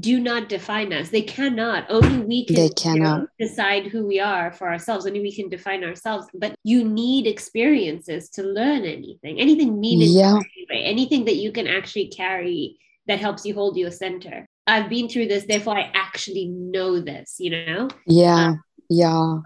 [0.00, 1.10] do not define us.
[1.10, 1.86] They cannot.
[1.88, 2.96] Only we can they cannot.
[2.96, 5.06] You know, decide who we are for ourselves.
[5.06, 6.26] Only we can define ourselves.
[6.34, 9.38] But you need experiences to learn anything.
[9.40, 10.40] Anything meaningful yeah.
[10.70, 14.46] anyway anything that you can actually carry that helps you hold your center.
[14.66, 17.88] I've been through this, therefore I actually know this, you know?
[18.06, 18.48] Yeah.
[18.48, 19.38] Um, yeah.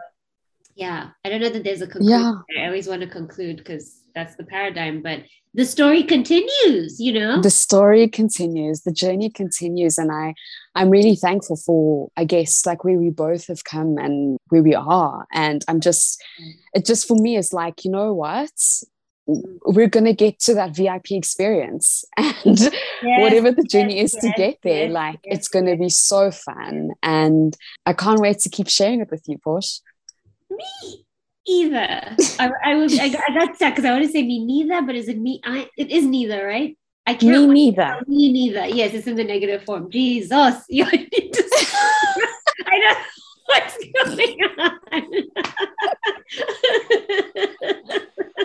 [0.75, 1.11] Yeah.
[1.25, 2.63] I don't know that there's a conclusion yeah.
[2.63, 5.21] i always want to conclude because that's the paradigm but
[5.55, 7.41] the story continues you know?
[7.41, 8.83] The story continues.
[8.83, 9.99] The journey continues.
[9.99, 10.35] And i
[10.75, 14.75] i'm really thankful for i guess like where we both have come and where we
[14.75, 15.27] are.
[15.33, 16.53] And i'm just mm.
[16.75, 18.51] it just for me is like you know what
[19.27, 22.05] we're going to get to that VIP experience.
[22.43, 25.77] And yes, whatever the journey yes, is to get there, yes, like it's going to
[25.77, 26.93] be so fun.
[27.03, 29.81] And I can't wait to keep sharing it with you, Portia.
[30.51, 31.05] Me
[31.47, 32.17] either.
[32.39, 34.83] I, I was I got, I got stuck because I want to say me neither,
[34.83, 35.41] but is it me?
[35.45, 36.77] I it is neither, right?
[37.07, 37.49] I can't.
[37.49, 37.99] Me neither.
[38.01, 38.67] Oh, me neither.
[38.67, 39.91] Yes, it's in the negative form.
[39.91, 41.45] Jesus, you need to.
[42.67, 42.97] I know
[43.47, 43.77] what's
[44.17, 44.79] going on.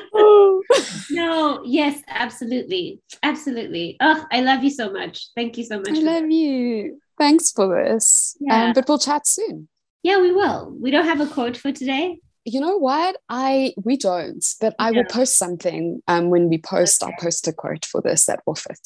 [1.12, 3.02] no, yes, absolutely.
[3.24, 3.98] Absolutely.
[4.00, 5.30] Oh, I love you so much.
[5.36, 5.90] Thank you so much.
[5.90, 6.32] I love that.
[6.32, 7.02] you.
[7.18, 8.38] Thanks for this.
[8.40, 8.66] Yeah.
[8.66, 9.68] Um, but we'll chat soon.
[10.04, 10.76] Yeah, we will.
[10.80, 12.20] We don't have a quote for today.
[12.44, 13.18] You know what?
[13.28, 16.04] I we don't, but I will post something.
[16.08, 17.18] Um, when we post, I'll Okay.
[17.22, 18.80] post a quote for this that will fit.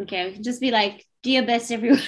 [0.00, 2.00] Okay, we can just be like, do your best, everyone.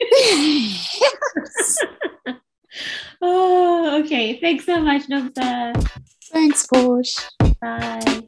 [3.22, 4.38] oh, okay.
[4.38, 5.72] Thanks so much, Nomsa.
[6.32, 7.14] Thanks, Posh.
[7.60, 8.22] Bye.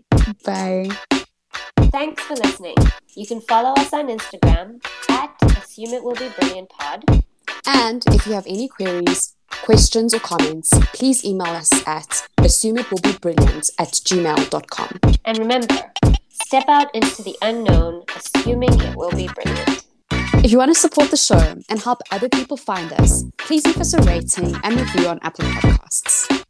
[0.45, 0.89] Bye.
[1.91, 2.77] Thanks for listening.
[3.17, 7.05] You can follow us on Instagram at Assume It Will Be Brilliant Pod.
[7.67, 13.89] And if you have any queries, questions, or comments, please email us at assumeitwillbebrilliant at
[13.89, 15.01] gmail.com.
[15.25, 15.93] And remember,
[16.31, 19.85] step out into the unknown, assuming it will be brilliant.
[20.43, 23.79] If you want to support the show and help other people find us, please leave
[23.79, 26.45] us a rating and review on Apple Podcasts.